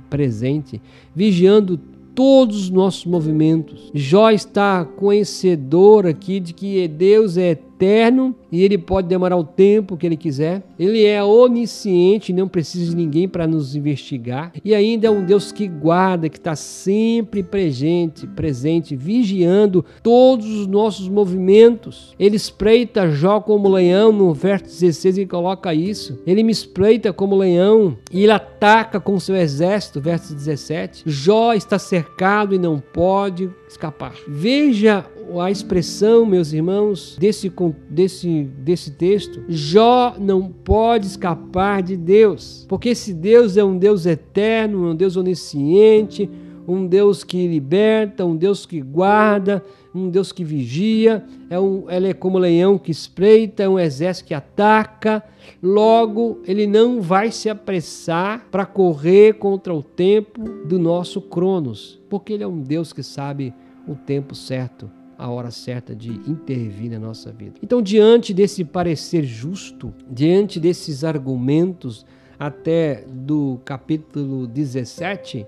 presente, 0.08 0.80
vigiando 1.14 1.78
todos 2.14 2.64
os 2.64 2.70
nossos 2.70 3.04
movimentos. 3.04 3.90
Jó 3.92 4.30
está 4.30 4.84
conhecedor 4.84 6.06
aqui 6.06 6.38
de 6.38 6.54
que 6.54 6.86
Deus 6.86 7.36
é 7.36 7.54
eterno 7.74 8.34
e 8.50 8.62
ele 8.62 8.78
pode 8.78 9.08
demorar 9.08 9.36
o 9.36 9.44
tempo 9.44 9.96
que 9.96 10.06
ele 10.06 10.16
quiser. 10.16 10.62
Ele 10.78 11.04
é 11.04 11.22
onisciente, 11.22 12.32
não 12.32 12.46
precisa 12.46 12.90
de 12.90 12.96
ninguém 12.96 13.28
para 13.28 13.46
nos 13.46 13.74
investigar. 13.74 14.52
E 14.64 14.74
ainda 14.74 15.08
é 15.08 15.10
um 15.10 15.24
Deus 15.24 15.50
que 15.50 15.66
guarda, 15.66 16.28
que 16.28 16.38
está 16.38 16.54
sempre 16.54 17.42
presente, 17.42 18.26
presente, 18.28 18.94
vigiando 18.94 19.84
todos 20.02 20.46
os 20.46 20.66
nossos 20.66 21.08
movimentos. 21.08 22.14
Ele 22.18 22.36
espreita 22.36 23.10
Jó 23.10 23.40
como 23.40 23.68
leão, 23.68 24.12
no 24.12 24.32
verso 24.32 24.64
16 24.66 25.18
ele 25.18 25.26
coloca 25.26 25.74
isso. 25.74 26.18
Ele 26.26 26.42
me 26.42 26.52
espreita 26.52 27.12
como 27.12 27.36
leão 27.36 27.96
e 28.12 28.22
ele 28.22 28.32
ataca 28.32 29.00
com 29.00 29.18
seu 29.18 29.36
exército, 29.36 30.00
verso 30.00 30.34
17. 30.34 31.02
Jó 31.06 31.52
está 31.52 31.78
cercado 31.78 32.54
e 32.54 32.58
não 32.58 32.78
pode 32.78 33.50
escapar. 33.74 34.14
Veja 34.26 35.04
a 35.40 35.50
expressão, 35.50 36.24
meus 36.24 36.52
irmãos, 36.52 37.16
desse, 37.18 37.52
desse, 37.90 38.44
desse 38.58 38.90
texto. 38.92 39.42
Jó 39.48 40.16
não 40.18 40.48
pode 40.48 41.06
escapar 41.06 41.82
de 41.82 41.96
Deus, 41.96 42.64
porque 42.68 42.90
esse 42.90 43.12
Deus 43.12 43.56
é 43.56 43.64
um 43.64 43.76
Deus 43.76 44.06
eterno, 44.06 44.90
um 44.90 44.94
Deus 44.94 45.16
onisciente, 45.16 46.30
um 46.66 46.86
Deus 46.86 47.22
que 47.22 47.46
liberta, 47.46 48.24
um 48.24 48.36
Deus 48.36 48.64
que 48.64 48.80
guarda, 48.80 49.62
um 49.94 50.08
Deus 50.08 50.32
que 50.32 50.42
vigia, 50.42 51.24
é 51.50 51.60
um, 51.60 51.88
ele 51.90 52.08
é 52.08 52.14
como 52.14 52.38
um 52.38 52.40
leão 52.40 52.78
que 52.78 52.90
espreita, 52.90 53.62
é 53.62 53.68
um 53.68 53.78
exército 53.78 54.28
que 54.28 54.34
ataca. 54.34 55.22
Logo, 55.62 56.40
ele 56.46 56.66
não 56.66 57.02
vai 57.02 57.30
se 57.30 57.50
apressar 57.50 58.46
para 58.50 58.64
correr 58.64 59.34
contra 59.34 59.74
o 59.74 59.82
tempo 59.82 60.42
do 60.64 60.78
nosso 60.78 61.20
Cronos, 61.20 62.00
porque 62.08 62.32
ele 62.32 62.42
é 62.42 62.48
um 62.48 62.60
Deus 62.60 62.92
que 62.92 63.02
sabe 63.02 63.52
o 63.86 63.94
tempo 63.94 64.34
certo, 64.34 64.90
a 65.16 65.28
hora 65.30 65.50
certa 65.50 65.94
de 65.94 66.10
intervir 66.28 66.90
na 66.90 66.98
nossa 66.98 67.32
vida. 67.32 67.54
Então, 67.62 67.80
diante 67.80 68.34
desse 68.34 68.64
parecer 68.64 69.24
justo, 69.24 69.92
diante 70.10 70.58
desses 70.58 71.04
argumentos 71.04 72.04
até 72.38 73.04
do 73.08 73.60
capítulo 73.64 74.46
17, 74.46 75.46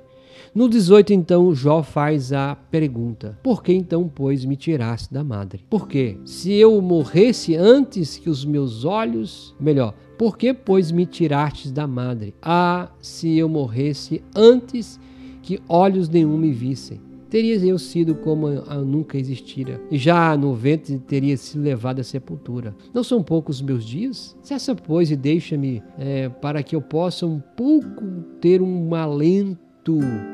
no 0.54 0.68
18, 0.68 1.12
então, 1.12 1.54
Jó 1.54 1.82
faz 1.82 2.32
a 2.32 2.56
pergunta: 2.70 3.38
Por 3.42 3.62
que 3.62 3.72
então, 3.72 4.08
pois, 4.08 4.44
me 4.44 4.56
tiraste 4.56 5.12
da 5.12 5.24
madre? 5.24 5.64
Por 5.68 5.88
quê? 5.88 6.18
Se 6.24 6.52
eu 6.52 6.80
morresse 6.80 7.54
antes 7.54 8.18
que 8.18 8.30
os 8.30 8.44
meus 8.44 8.84
olhos. 8.84 9.54
Melhor, 9.58 9.94
por 10.18 10.36
que, 10.36 10.54
pois, 10.54 10.90
me 10.90 11.06
tirastes 11.06 11.72
da 11.72 11.86
madre? 11.86 12.34
Ah, 12.40 12.90
se 13.00 13.36
eu 13.36 13.48
morresse 13.48 14.22
antes 14.34 14.98
que 15.42 15.60
olhos 15.68 16.08
nenhum 16.08 16.36
me 16.36 16.52
vissem 16.52 17.05
teria 17.28 17.56
eu 17.56 17.78
sido 17.78 18.14
como 18.14 18.48
nunca 18.84 19.18
existira, 19.18 19.80
e 19.90 19.98
já 19.98 20.36
no 20.36 20.54
ventre 20.54 20.98
teria 20.98 21.36
sido 21.36 21.62
levado 21.62 22.00
à 22.00 22.04
sepultura. 22.04 22.74
Não 22.92 23.04
são 23.04 23.22
poucos 23.22 23.56
os 23.56 23.62
meus 23.62 23.84
dias? 23.84 24.36
Cessa, 24.42 24.74
pois, 24.74 25.10
e 25.10 25.16
deixa-me 25.16 25.82
é, 25.98 26.28
para 26.28 26.62
que 26.62 26.76
eu 26.76 26.82
possa 26.82 27.26
um 27.26 27.40
pouco 27.56 28.02
ter 28.40 28.62
um 28.62 28.94
alento 28.94 29.56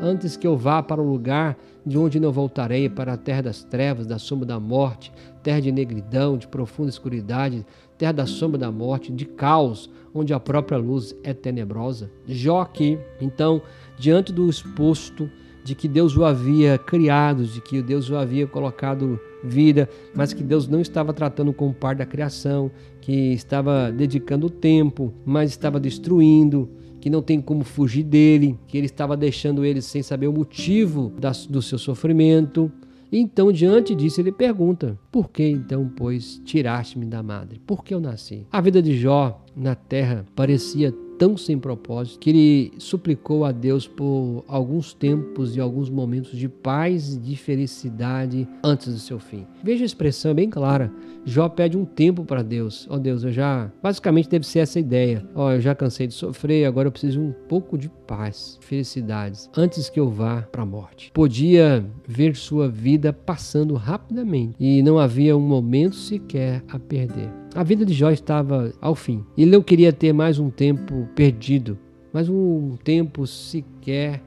antes 0.01 0.35
que 0.35 0.47
eu 0.47 0.57
vá 0.57 0.83
para 0.83 1.03
o 1.03 1.07
lugar 1.07 1.59
de 1.85 1.99
onde 1.99 2.19
não 2.19 2.33
voltarei, 2.33 2.89
para 2.89 3.13
a 3.13 3.17
terra 3.19 3.43
das 3.43 3.63
trevas, 3.63 4.07
da 4.07 4.19
sombra 4.19 4.47
da 4.47 4.59
morte, 4.59 5.13
terra 5.43 5.61
de 5.61 5.71
negridão, 5.71 6.39
de 6.39 6.47
profunda 6.47 6.89
escuridade, 6.89 7.67
terra 7.99 8.13
da 8.13 8.27
sombra 8.27 8.59
da 8.59 8.71
morte, 8.71 9.13
de 9.13 9.27
caos, 9.27 9.91
onde 10.15 10.33
a 10.33 10.41
própria 10.41 10.79
luz 10.79 11.15
é 11.23 11.35
tenebrosa. 11.35 12.11
Jó 12.27 12.61
aqui, 12.61 12.99
então, 13.21 13.61
diante 13.99 14.33
do 14.33 14.49
exposto 14.49 15.29
de 15.65 15.75
que 15.75 15.87
Deus 15.89 16.17
o 16.17 16.25
havia 16.25 16.79
criado, 16.79 17.45
de 17.45 17.61
que 17.61 17.81
Deus 17.83 18.11
o 18.11 18.17
havia 18.17 18.47
colocado 18.47 19.19
vida, 19.43 19.89
mas 20.15 20.33
que 20.33 20.43
Deus 20.43 20.69
não 20.69 20.81
estava 20.81 21.13
tratando 21.13 21.53
como 21.53 21.73
parte 21.73 21.99
da 21.99 22.07
criação, 22.07 22.71
que 23.01 23.33
estava 23.33 23.91
dedicando 23.91 24.49
tempo, 24.49 25.13
mas 25.25 25.51
estava 25.51 25.81
destruindo, 25.81 26.69
que 27.01 27.11
não 27.11 27.21
tem 27.21 27.41
como 27.41 27.65
fugir 27.65 28.05
dele, 28.05 28.59
que 28.69 28.79
ele 28.79 28.87
estava 28.87 29.17
deixando 29.17 29.65
ele 29.65 29.83
sem 29.83 30.03
saber 30.03 30.29
o 30.29 30.33
motivo 30.33 31.13
do 31.49 31.61
seu 31.61 31.79
sofrimento. 31.79 32.71
Então, 33.11 33.53
diante 33.53 33.95
disso, 33.95 34.21
ele 34.21 34.33
pergunta: 34.33 34.99
Por 35.11 35.29
que 35.29 35.47
então, 35.47 35.91
pois, 35.95 36.41
tiraste-me 36.45 37.05
da 37.05 37.23
madre? 37.23 37.61
Por 37.67 37.85
que 37.85 37.93
eu 37.93 38.01
nasci? 38.01 38.47
A 38.51 38.61
vida 38.61 38.81
de 38.81 38.97
Jó 38.97 39.45
na 39.55 39.75
terra 39.75 40.25
parecia 40.35 40.95
tão 41.19 41.37
sem 41.37 41.59
propósito 41.59 42.19
que 42.19 42.31
ele 42.31 42.73
suplicou 42.79 43.45
a 43.45 43.53
Deus 43.53 43.87
por 43.87 44.45
alguns 44.47 44.93
tempos 44.93 45.57
e 45.57 45.61
alguns 45.61 45.89
momentos 45.89 46.37
de 46.37 46.49
paz 46.49 47.15
e 47.15 47.19
de 47.19 47.37
felicidade 47.37 48.49
antes 48.63 48.93
do 48.93 48.99
seu 48.99 49.19
fim. 49.19 49.47
Veja 49.63 49.85
a 49.85 49.87
expressão 49.87 50.35
bem 50.35 50.51
clara. 50.51 50.93
Jó 51.25 51.49
pede 51.49 51.77
um 51.77 51.85
tempo 51.85 52.25
para 52.25 52.43
Deus. 52.43 52.87
Ó 52.91 52.97
oh 52.97 52.99
Deus, 52.99 53.23
eu 53.23 53.33
já. 53.33 53.71
Basicamente 53.83 54.29
deve 54.29 54.47
ser 54.47 54.61
essa 54.61 54.81
ideia. 54.81 55.25
Ó, 55.35 55.47
oh, 55.47 55.53
eu 55.53 55.61
já 55.61 55.75
cansei 55.75 56.07
de 56.07 56.15
sofrer, 56.15 56.67
agora 56.67 56.89
eu 56.89 56.93
preciso 56.93 57.21
um 57.21 57.33
pouco 57.49 57.79
de 57.79 57.89
paz, 57.89 58.59
felicidades, 58.61 59.49
antes 59.57 59.89
que 59.89 60.01
eu 60.01 60.11
vá 60.11 60.43
para 60.43 60.63
a 60.63 60.67
morte. 60.67 61.11
Podia 61.13 61.85
ver 62.07 62.37
sua 62.37 62.69
vida 62.69 63.13
passando 63.13 63.75
rapidamente 63.75 64.57
e 64.59 64.83
não 64.83 64.99
havia 64.99 65.37
um 65.37 65.41
momento 65.41 65.95
sequer 65.97 66.63
a 66.69 66.79
perder. 66.79 67.42
A 67.55 67.63
vida 67.63 67.85
de 67.85 67.93
Jó 67.93 68.11
estava 68.11 68.73
ao 68.81 68.95
fim. 68.95 69.23
Ele 69.37 69.51
não 69.51 69.63
queria 69.63 69.93
ter 69.93 70.13
mais 70.15 70.39
um 70.39 70.49
tempo 70.49 71.07
perdido, 71.15 71.79
mais 72.11 72.27
um 72.27 72.77
tempo 72.83 73.27
sequer 73.27 74.23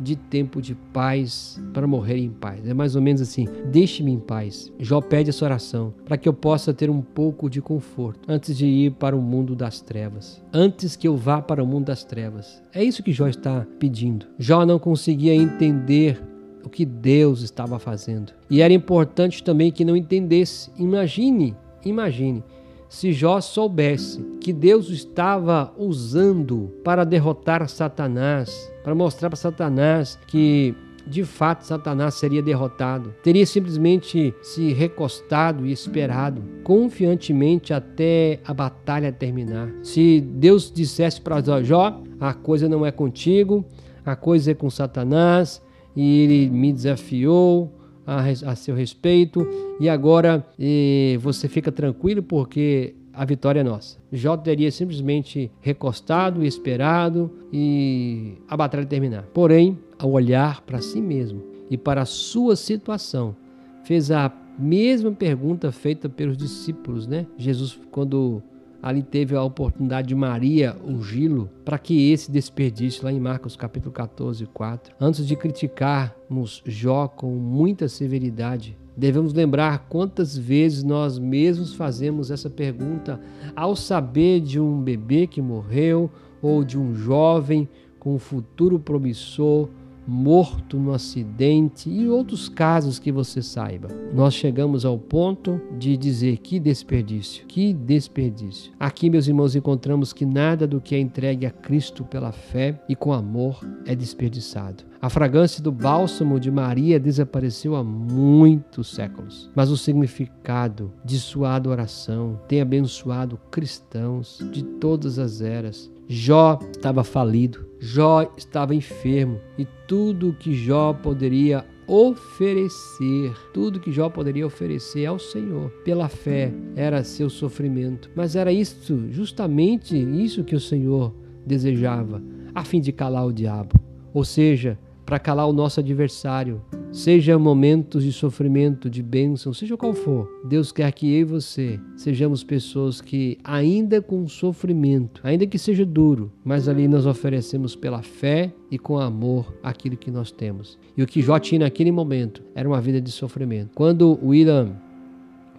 de 0.00 0.16
tempo 0.16 0.62
de 0.62 0.74
paz 0.74 1.60
para 1.74 1.86
morrer 1.86 2.16
em 2.16 2.30
paz. 2.30 2.66
É 2.66 2.72
mais 2.72 2.96
ou 2.96 3.02
menos 3.02 3.20
assim: 3.20 3.46
deixe-me 3.70 4.10
em 4.10 4.18
paz. 4.18 4.72
Jó 4.78 5.02
pede 5.02 5.28
essa 5.28 5.44
oração 5.44 5.92
para 6.06 6.16
que 6.16 6.26
eu 6.26 6.32
possa 6.32 6.72
ter 6.72 6.88
um 6.88 7.02
pouco 7.02 7.50
de 7.50 7.60
conforto 7.60 8.20
antes 8.26 8.56
de 8.56 8.64
ir 8.64 8.92
para 8.92 9.14
o 9.14 9.20
mundo 9.20 9.54
das 9.54 9.82
trevas. 9.82 10.42
Antes 10.50 10.96
que 10.96 11.06
eu 11.06 11.18
vá 11.18 11.42
para 11.42 11.62
o 11.62 11.66
mundo 11.66 11.86
das 11.86 12.02
trevas. 12.02 12.62
É 12.72 12.82
isso 12.82 13.02
que 13.02 13.12
Jó 13.12 13.28
está 13.28 13.66
pedindo. 13.78 14.24
Jó 14.38 14.64
não 14.64 14.78
conseguia 14.78 15.34
entender 15.34 16.18
o 16.64 16.70
que 16.70 16.86
Deus 16.86 17.42
estava 17.42 17.78
fazendo. 17.78 18.32
E 18.48 18.62
era 18.62 18.72
importante 18.72 19.44
também 19.44 19.70
que 19.70 19.84
não 19.84 19.94
entendesse. 19.94 20.70
Imagine, 20.78 21.54
imagine 21.84 22.42
se 22.90 23.12
Jó 23.12 23.40
soubesse 23.40 24.20
que 24.40 24.52
Deus 24.52 24.90
estava 24.90 25.72
usando 25.78 26.72
para 26.84 27.04
derrotar 27.04 27.66
Satanás, 27.68 28.70
para 28.82 28.96
mostrar 28.96 29.30
para 29.30 29.36
Satanás 29.36 30.18
que 30.26 30.74
de 31.06 31.24
fato 31.24 31.62
Satanás 31.62 32.14
seria 32.14 32.42
derrotado. 32.42 33.14
Teria 33.22 33.46
simplesmente 33.46 34.34
se 34.42 34.72
recostado 34.72 35.64
e 35.64 35.72
esperado 35.72 36.42
confiantemente 36.64 37.72
até 37.72 38.40
a 38.44 38.52
batalha 38.52 39.12
terminar. 39.12 39.72
Se 39.82 40.20
Deus 40.20 40.70
dissesse 40.70 41.20
para 41.20 41.62
Jó: 41.62 42.02
a 42.18 42.34
coisa 42.34 42.68
não 42.68 42.84
é 42.84 42.90
contigo, 42.90 43.64
a 44.04 44.16
coisa 44.16 44.50
é 44.50 44.54
com 44.54 44.68
Satanás, 44.68 45.62
e 45.94 46.24
ele 46.24 46.50
me 46.50 46.72
desafiou, 46.72 47.72
a, 48.06 48.20
a 48.20 48.56
seu 48.56 48.74
respeito 48.74 49.46
e 49.78 49.88
agora 49.88 50.46
e 50.58 51.18
você 51.20 51.48
fica 51.48 51.70
tranquilo 51.70 52.22
porque 52.22 52.94
a 53.12 53.24
vitória 53.24 53.60
é 53.60 53.64
nossa. 53.64 53.98
Jó 54.12 54.36
teria 54.36 54.70
simplesmente 54.70 55.50
recostado, 55.60 56.44
esperado 56.44 57.30
e 57.52 58.34
a 58.48 58.56
batalha 58.56 58.86
terminar. 58.86 59.24
Porém, 59.34 59.78
ao 59.98 60.10
olhar 60.12 60.62
para 60.62 60.80
si 60.80 61.00
mesmo 61.00 61.42
e 61.68 61.76
para 61.76 62.02
a 62.02 62.06
sua 62.06 62.56
situação, 62.56 63.36
fez 63.84 64.10
a 64.10 64.32
mesma 64.58 65.10
pergunta 65.12 65.72
feita 65.72 66.08
pelos 66.08 66.36
discípulos, 66.36 67.06
né? 67.06 67.26
Jesus, 67.36 67.78
quando 67.90 68.42
ali 68.82 69.02
teve 69.02 69.34
a 69.36 69.42
oportunidade 69.42 70.08
de 70.08 70.14
Maria 70.14 70.76
ungí-lo 70.84 71.50
para 71.64 71.78
que 71.78 72.10
esse 72.10 72.30
desperdício, 72.30 73.04
lá 73.04 73.12
em 73.12 73.20
Marcos 73.20 73.56
capítulo 73.56 73.92
14, 73.92 74.46
4. 74.46 74.94
Antes 75.00 75.26
de 75.26 75.36
criticarmos 75.36 76.62
Jó 76.64 77.08
com 77.08 77.30
muita 77.32 77.88
severidade, 77.88 78.76
devemos 78.96 79.32
lembrar 79.32 79.86
quantas 79.88 80.36
vezes 80.36 80.82
nós 80.82 81.18
mesmos 81.18 81.74
fazemos 81.74 82.30
essa 82.30 82.48
pergunta 82.48 83.20
ao 83.54 83.76
saber 83.76 84.40
de 84.40 84.58
um 84.58 84.80
bebê 84.80 85.26
que 85.26 85.42
morreu 85.42 86.10
ou 86.42 86.64
de 86.64 86.78
um 86.78 86.94
jovem 86.94 87.68
com 87.98 88.14
um 88.14 88.18
futuro 88.18 88.78
promissor 88.78 89.68
morto 90.10 90.76
no 90.76 90.92
acidente 90.92 91.88
e 91.88 92.08
outros 92.08 92.48
casos 92.48 92.98
que 92.98 93.12
você 93.12 93.40
saiba. 93.40 93.86
Nós 94.12 94.34
chegamos 94.34 94.84
ao 94.84 94.98
ponto 94.98 95.60
de 95.78 95.96
dizer 95.96 96.38
que 96.38 96.58
desperdício, 96.58 97.46
que 97.46 97.72
desperdício. 97.72 98.72
Aqui, 98.78 99.08
meus 99.08 99.28
irmãos, 99.28 99.54
encontramos 99.54 100.12
que 100.12 100.26
nada 100.26 100.66
do 100.66 100.80
que 100.80 100.96
é 100.96 100.98
entregue 100.98 101.46
a 101.46 101.50
Cristo 101.50 102.04
pela 102.04 102.32
fé 102.32 102.82
e 102.88 102.96
com 102.96 103.12
amor 103.12 103.64
é 103.86 103.94
desperdiçado. 103.94 104.82
A 105.00 105.08
fragrância 105.08 105.62
do 105.62 105.70
bálsamo 105.70 106.40
de 106.40 106.50
Maria 106.50 106.98
desapareceu 106.98 107.76
há 107.76 107.84
muitos 107.84 108.90
séculos, 108.90 109.48
mas 109.54 109.70
o 109.70 109.76
significado 109.76 110.92
de 111.04 111.18
sua 111.20 111.54
adoração 111.54 112.38
tem 112.48 112.60
abençoado 112.60 113.38
cristãos 113.50 114.40
de 114.50 114.64
todas 114.64 115.20
as 115.20 115.40
eras 115.40 115.90
Jó 116.12 116.58
estava 116.72 117.04
falido, 117.04 117.64
Jó 117.78 118.32
estava 118.36 118.74
enfermo 118.74 119.38
e 119.56 119.64
tudo 119.86 120.34
que 120.36 120.52
Jó 120.52 120.92
poderia 120.92 121.64
oferecer, 121.86 123.32
tudo 123.54 123.78
que 123.78 123.92
Jó 123.92 124.10
poderia 124.10 124.44
oferecer 124.44 125.06
ao 125.06 125.20
Senhor 125.20 125.70
pela 125.84 126.08
fé 126.08 126.52
era 126.74 127.04
seu 127.04 127.30
sofrimento. 127.30 128.10
Mas 128.12 128.34
era 128.34 128.52
isso, 128.52 129.08
justamente 129.12 129.96
isso 129.96 130.42
que 130.42 130.56
o 130.56 130.60
Senhor 130.60 131.14
desejava, 131.46 132.20
a 132.52 132.64
fim 132.64 132.80
de 132.80 132.90
calar 132.90 133.26
o 133.26 133.32
diabo. 133.32 133.80
Ou 134.12 134.24
seja, 134.24 134.76
para 135.10 135.18
calar 135.18 135.48
o 135.48 135.52
nosso 135.52 135.80
adversário, 135.80 136.62
seja 136.92 137.36
momentos 137.36 138.04
de 138.04 138.12
sofrimento, 138.12 138.88
de 138.88 139.02
bênção, 139.02 139.52
seja 139.52 139.76
qual 139.76 139.92
for. 139.92 140.30
Deus 140.44 140.70
quer 140.70 140.92
que 140.92 141.12
eu 141.12 141.20
e 141.22 141.24
você 141.24 141.80
sejamos 141.96 142.44
pessoas 142.44 143.00
que, 143.00 143.36
ainda 143.42 144.00
com 144.00 144.28
sofrimento, 144.28 145.20
ainda 145.24 145.48
que 145.48 145.58
seja 145.58 145.84
duro, 145.84 146.30
mas 146.44 146.68
ali 146.68 146.86
nós 146.86 147.06
oferecemos 147.06 147.74
pela 147.74 148.02
fé 148.02 148.52
e 148.70 148.78
com 148.78 149.00
amor 149.00 149.52
aquilo 149.64 149.96
que 149.96 150.12
nós 150.12 150.30
temos. 150.30 150.78
E 150.96 151.02
o 151.02 151.06
que 151.08 151.20
Jó 151.20 151.40
tinha 151.40 151.62
naquele 151.62 151.90
momento 151.90 152.40
era 152.54 152.68
uma 152.68 152.80
vida 152.80 153.00
de 153.00 153.10
sofrimento. 153.10 153.70
Quando 153.74 154.16
William 154.22 154.76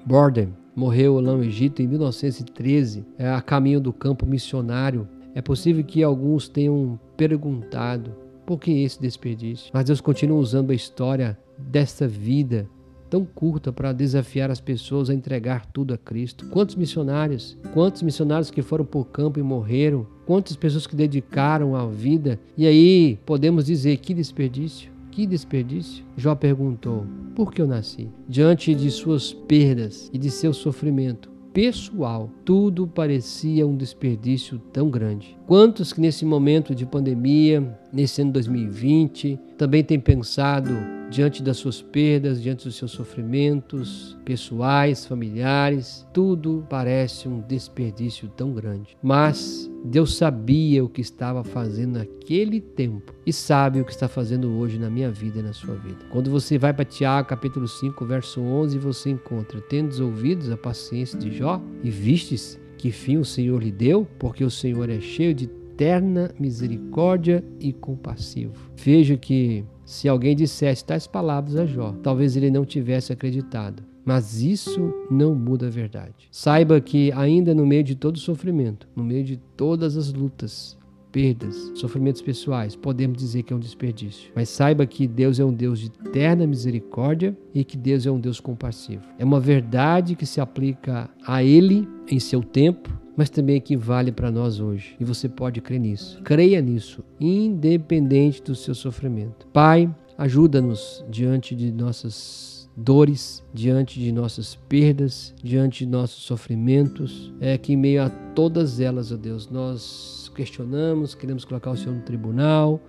Borden 0.05 0.53
morreu 0.73 1.19
lá 1.19 1.35
no 1.35 1.43
Egito 1.43 1.81
em 1.81 1.87
1913, 1.87 3.03
é, 3.17 3.29
a 3.29 3.41
caminho 3.41 3.81
do 3.81 3.91
campo 3.91 4.25
missionário, 4.25 5.09
é 5.35 5.41
possível 5.41 5.83
que 5.83 6.01
alguns 6.01 6.47
tenham 6.47 6.97
perguntado 7.17 8.30
por 8.45 8.59
que 8.59 8.71
esse 8.83 8.99
desperdício? 8.99 9.71
Mas 9.73 9.85
Deus 9.85 10.01
continua 10.01 10.37
usando 10.37 10.71
a 10.71 10.75
história 10.75 11.37
desta 11.57 12.07
vida 12.07 12.67
tão 13.11 13.25
curta 13.25 13.73
para 13.73 13.91
desafiar 13.91 14.49
as 14.49 14.61
pessoas 14.61 15.09
a 15.09 15.13
entregar 15.13 15.65
tudo 15.65 15.93
a 15.93 15.97
Cristo. 15.97 16.47
Quantos 16.47 16.75
missionários, 16.75 17.57
quantos 17.73 18.01
missionários 18.01 18.49
que 18.49 18.61
foram 18.61 18.85
por 18.85 19.05
campo 19.07 19.37
e 19.37 19.43
morreram, 19.43 20.07
quantas 20.25 20.55
pessoas 20.55 20.87
que 20.87 20.95
dedicaram 20.95 21.75
a 21.75 21.85
vida, 21.85 22.39
e 22.57 22.65
aí 22.65 23.19
podemos 23.25 23.65
dizer 23.65 23.97
que 23.97 24.13
desperdício. 24.13 24.89
Que 25.11 25.27
desperdício? 25.27 26.05
Jó 26.15 26.33
perguntou: 26.35 27.05
Por 27.35 27.51
que 27.51 27.61
eu 27.61 27.67
nasci? 27.67 28.09
Diante 28.29 28.73
de 28.73 28.89
suas 28.89 29.33
perdas 29.33 30.09
e 30.13 30.17
de 30.17 30.31
seu 30.31 30.53
sofrimento, 30.53 31.29
pessoal, 31.53 32.29
tudo 32.45 32.87
parecia 32.87 33.67
um 33.67 33.75
desperdício 33.75 34.59
tão 34.71 34.89
grande. 34.89 35.37
Quantos 35.45 35.91
que 35.91 36.01
nesse 36.01 36.25
momento 36.25 36.73
de 36.73 36.85
pandemia, 36.85 37.77
nesse 37.91 38.21
ano 38.21 38.31
2020, 38.31 39.39
também 39.57 39.83
têm 39.83 39.99
pensado 39.99 41.00
diante 41.11 41.43
das 41.43 41.57
suas 41.57 41.81
perdas, 41.81 42.41
diante 42.41 42.63
dos 42.63 42.77
seus 42.77 42.91
sofrimentos 42.91 44.17
pessoais, 44.23 45.05
familiares, 45.05 46.07
tudo 46.13 46.65
parece 46.69 47.27
um 47.27 47.41
desperdício 47.41 48.29
tão 48.29 48.53
grande. 48.53 48.97
Mas 49.03 49.69
Deus 49.83 50.15
sabia 50.15 50.83
o 50.83 50.87
que 50.87 51.01
estava 51.01 51.43
fazendo 51.43 51.97
naquele 51.97 52.61
tempo 52.61 53.13
e 53.25 53.33
sabe 53.33 53.81
o 53.81 53.85
que 53.85 53.91
está 53.91 54.07
fazendo 54.07 54.57
hoje 54.57 54.79
na 54.79 54.89
minha 54.89 55.11
vida 55.11 55.39
e 55.39 55.43
na 55.43 55.51
sua 55.51 55.75
vida. 55.75 55.99
Quando 56.09 56.31
você 56.31 56.57
vai 56.57 56.73
para 56.73 56.85
Tiago, 56.85 57.27
capítulo 57.27 57.67
5, 57.67 58.05
verso 58.05 58.39
11, 58.39 58.77
você 58.79 59.09
encontra: 59.09 59.59
Tendes 59.59 59.99
ouvidos 59.99 60.49
a 60.49 60.55
paciência 60.55 61.19
de 61.19 61.29
Jó 61.29 61.61
e 61.83 61.89
vistes 61.89 62.57
que 62.77 62.89
fim 62.89 63.17
o 63.17 63.25
Senhor 63.25 63.61
lhe 63.61 63.71
deu, 63.71 64.07
porque 64.17 64.45
o 64.45 64.49
Senhor 64.49 64.89
é 64.89 65.01
cheio 65.01 65.33
de 65.33 65.49
eterna 65.81 66.31
misericórdia 66.39 67.43
e 67.59 67.73
compassivo. 67.73 68.53
Veja 68.77 69.17
que 69.17 69.65
se 69.91 70.07
alguém 70.07 70.33
dissesse 70.33 70.85
tais 70.85 71.05
palavras 71.05 71.57
a 71.57 71.65
Jó, 71.65 71.93
talvez 72.01 72.37
ele 72.37 72.49
não 72.49 72.63
tivesse 72.63 73.11
acreditado. 73.11 73.83
Mas 74.05 74.41
isso 74.41 74.93
não 75.11 75.35
muda 75.35 75.67
a 75.67 75.69
verdade. 75.69 76.29
Saiba 76.31 76.79
que, 76.79 77.11
ainda 77.11 77.53
no 77.53 77.65
meio 77.65 77.83
de 77.83 77.93
todo 77.93 78.15
o 78.15 78.19
sofrimento, 78.19 78.87
no 78.95 79.03
meio 79.03 79.25
de 79.25 79.35
todas 79.57 79.97
as 79.97 80.13
lutas, 80.13 80.77
perdas, 81.11 81.73
sofrimentos 81.75 82.21
pessoais, 82.21 82.73
podemos 82.73 83.17
dizer 83.17 83.43
que 83.43 83.51
é 83.51 83.55
um 83.55 83.59
desperdício. 83.59 84.31
Mas 84.33 84.47
saiba 84.47 84.85
que 84.85 85.05
Deus 85.05 85.41
é 85.41 85.45
um 85.45 85.53
Deus 85.53 85.77
de 85.77 85.87
eterna 85.87 86.47
misericórdia 86.47 87.37
e 87.53 87.65
que 87.65 87.75
Deus 87.75 88.05
é 88.05 88.11
um 88.11 88.19
Deus 88.19 88.39
compassivo. 88.39 89.03
É 89.19 89.25
uma 89.25 89.41
verdade 89.41 90.15
que 90.15 90.25
se 90.25 90.39
aplica 90.39 91.09
a 91.27 91.43
Ele 91.43 91.85
em 92.09 92.17
seu 92.17 92.41
tempo, 92.41 92.89
mas 93.21 93.29
também 93.29 93.55
equivale 93.55 94.11
para 94.11 94.31
nós 94.31 94.59
hoje. 94.59 94.95
E 94.99 95.05
você 95.05 95.29
pode 95.29 95.61
crer 95.61 95.79
nisso. 95.79 96.19
Creia 96.23 96.59
nisso, 96.59 97.03
independente 97.19 98.41
do 98.41 98.55
seu 98.55 98.73
sofrimento. 98.73 99.45
Pai, 99.53 99.87
ajuda-nos 100.17 101.05
diante 101.07 101.55
de 101.55 101.71
nossas 101.71 102.67
dores, 102.75 103.43
diante 103.53 103.99
de 103.99 104.11
nossas 104.11 104.55
perdas, 104.67 105.35
diante 105.43 105.85
de 105.85 105.91
nossos 105.91 106.23
sofrimentos. 106.23 107.31
É 107.39 107.59
que 107.59 107.73
em 107.73 107.77
meio 107.77 108.01
a 108.01 108.09
todas 108.09 108.79
elas, 108.79 109.11
ó 109.11 109.17
Deus, 109.17 109.47
nós 109.51 110.31
questionamos, 110.33 111.13
queremos 111.13 111.45
colocar 111.45 111.69
o 111.69 111.77
Senhor 111.77 111.93
no 111.93 112.01
tribunal, 112.01 112.81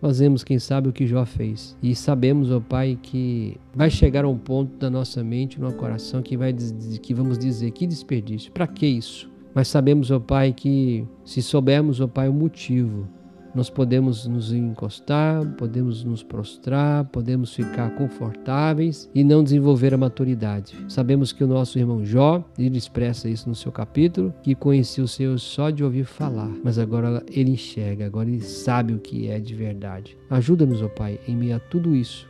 fazemos, 0.00 0.44
quem 0.44 0.60
sabe, 0.60 0.88
o 0.88 0.92
que 0.92 1.04
Jó 1.04 1.26
fez. 1.26 1.76
E 1.82 1.96
sabemos, 1.96 2.48
ó 2.52 2.60
Pai, 2.60 2.96
que 3.02 3.56
vai 3.74 3.90
chegar 3.90 4.24
a 4.24 4.28
um 4.28 4.38
ponto 4.38 4.76
da 4.76 4.88
nossa 4.88 5.24
mente, 5.24 5.60
no 5.60 5.72
coração, 5.72 6.22
que, 6.22 6.36
vai, 6.36 6.52
que 6.52 7.12
vamos 7.12 7.36
dizer, 7.36 7.72
que 7.72 7.88
desperdício, 7.88 8.52
para 8.52 8.68
que 8.68 8.86
isso? 8.86 9.33
Mas 9.54 9.68
sabemos, 9.68 10.10
ó 10.10 10.18
Pai, 10.18 10.52
que 10.52 11.06
se 11.24 11.40
soubermos, 11.40 12.00
ó 12.00 12.08
Pai, 12.08 12.28
o 12.28 12.32
motivo, 12.32 13.08
nós 13.54 13.70
podemos 13.70 14.26
nos 14.26 14.52
encostar, 14.52 15.46
podemos 15.56 16.02
nos 16.02 16.24
prostrar, 16.24 17.04
podemos 17.04 17.54
ficar 17.54 17.94
confortáveis 17.94 19.08
e 19.14 19.22
não 19.22 19.44
desenvolver 19.44 19.94
a 19.94 19.96
maturidade. 19.96 20.76
Sabemos 20.88 21.32
que 21.32 21.44
o 21.44 21.46
nosso 21.46 21.78
irmão 21.78 22.04
Jó, 22.04 22.44
ele 22.58 22.76
expressa 22.76 23.28
isso 23.28 23.48
no 23.48 23.54
seu 23.54 23.70
capítulo, 23.70 24.34
que 24.42 24.56
conhecia 24.56 25.04
o 25.04 25.08
Senhor 25.08 25.38
só 25.38 25.70
de 25.70 25.84
ouvir 25.84 26.04
falar, 26.04 26.50
mas 26.64 26.80
agora 26.80 27.22
ele 27.30 27.52
enxerga, 27.52 28.06
agora 28.06 28.28
ele 28.28 28.40
sabe 28.40 28.92
o 28.92 28.98
que 28.98 29.28
é 29.28 29.38
de 29.38 29.54
verdade. 29.54 30.18
Ajuda-nos, 30.28 30.82
ó 30.82 30.88
Pai, 30.88 31.20
em 31.28 31.36
meio 31.36 31.54
a 31.54 31.60
tudo 31.60 31.94
isso, 31.94 32.28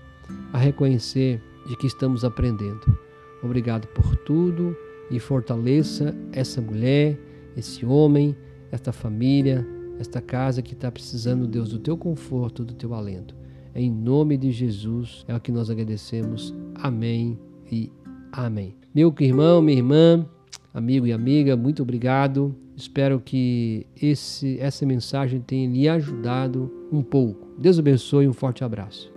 a 0.53 0.59
reconhecer 0.59 1.43
de 1.67 1.75
que 1.79 1.87
estamos 1.87 2.23
aprendendo. 2.23 2.99
Obrigado 3.43 3.87
por 3.89 4.15
tudo 4.17 4.77
e 5.11 5.19
fortaleça 5.19 6.14
essa 6.33 6.61
mulher, 6.61 7.19
esse 7.57 7.85
homem, 7.85 8.37
esta 8.71 8.93
família, 8.93 9.67
esta 9.99 10.21
casa 10.21 10.62
que 10.62 10.75
está 10.75 10.90
precisando, 10.90 11.47
Deus, 11.47 11.71
do 11.71 11.79
teu 11.79 11.97
conforto, 11.97 12.64
do 12.64 12.75
teu 12.75 12.95
alento. 12.95 13.35
Em 13.75 13.90
nome 13.90 14.37
de 14.37 14.53
Jesus 14.53 15.25
é 15.27 15.35
o 15.35 15.40
que 15.40 15.53
nós 15.53 15.71
agradecemos. 15.71 16.55
Amém 16.75 17.38
e 17.71 17.90
amém. 18.33 18.75
Meu 18.95 19.12
irmão, 19.21 19.61
minha 19.61 19.79
irmã, 19.79 20.27
amigo 20.73 21.07
e 21.07 21.12
amiga, 21.12 21.57
muito 21.57 21.83
obrigado. 21.83 22.55
Espero 22.77 23.21
que 23.21 23.87
esse, 24.01 24.59
essa 24.59 24.85
mensagem 24.85 25.40
tenha 25.40 25.69
lhe 25.69 25.88
ajudado 25.88 26.71
um 26.90 27.03
pouco. 27.03 27.49
Deus 27.59 27.79
abençoe 27.79 28.25
e 28.25 28.29
um 28.29 28.33
forte 28.33 28.64
abraço. 28.64 29.12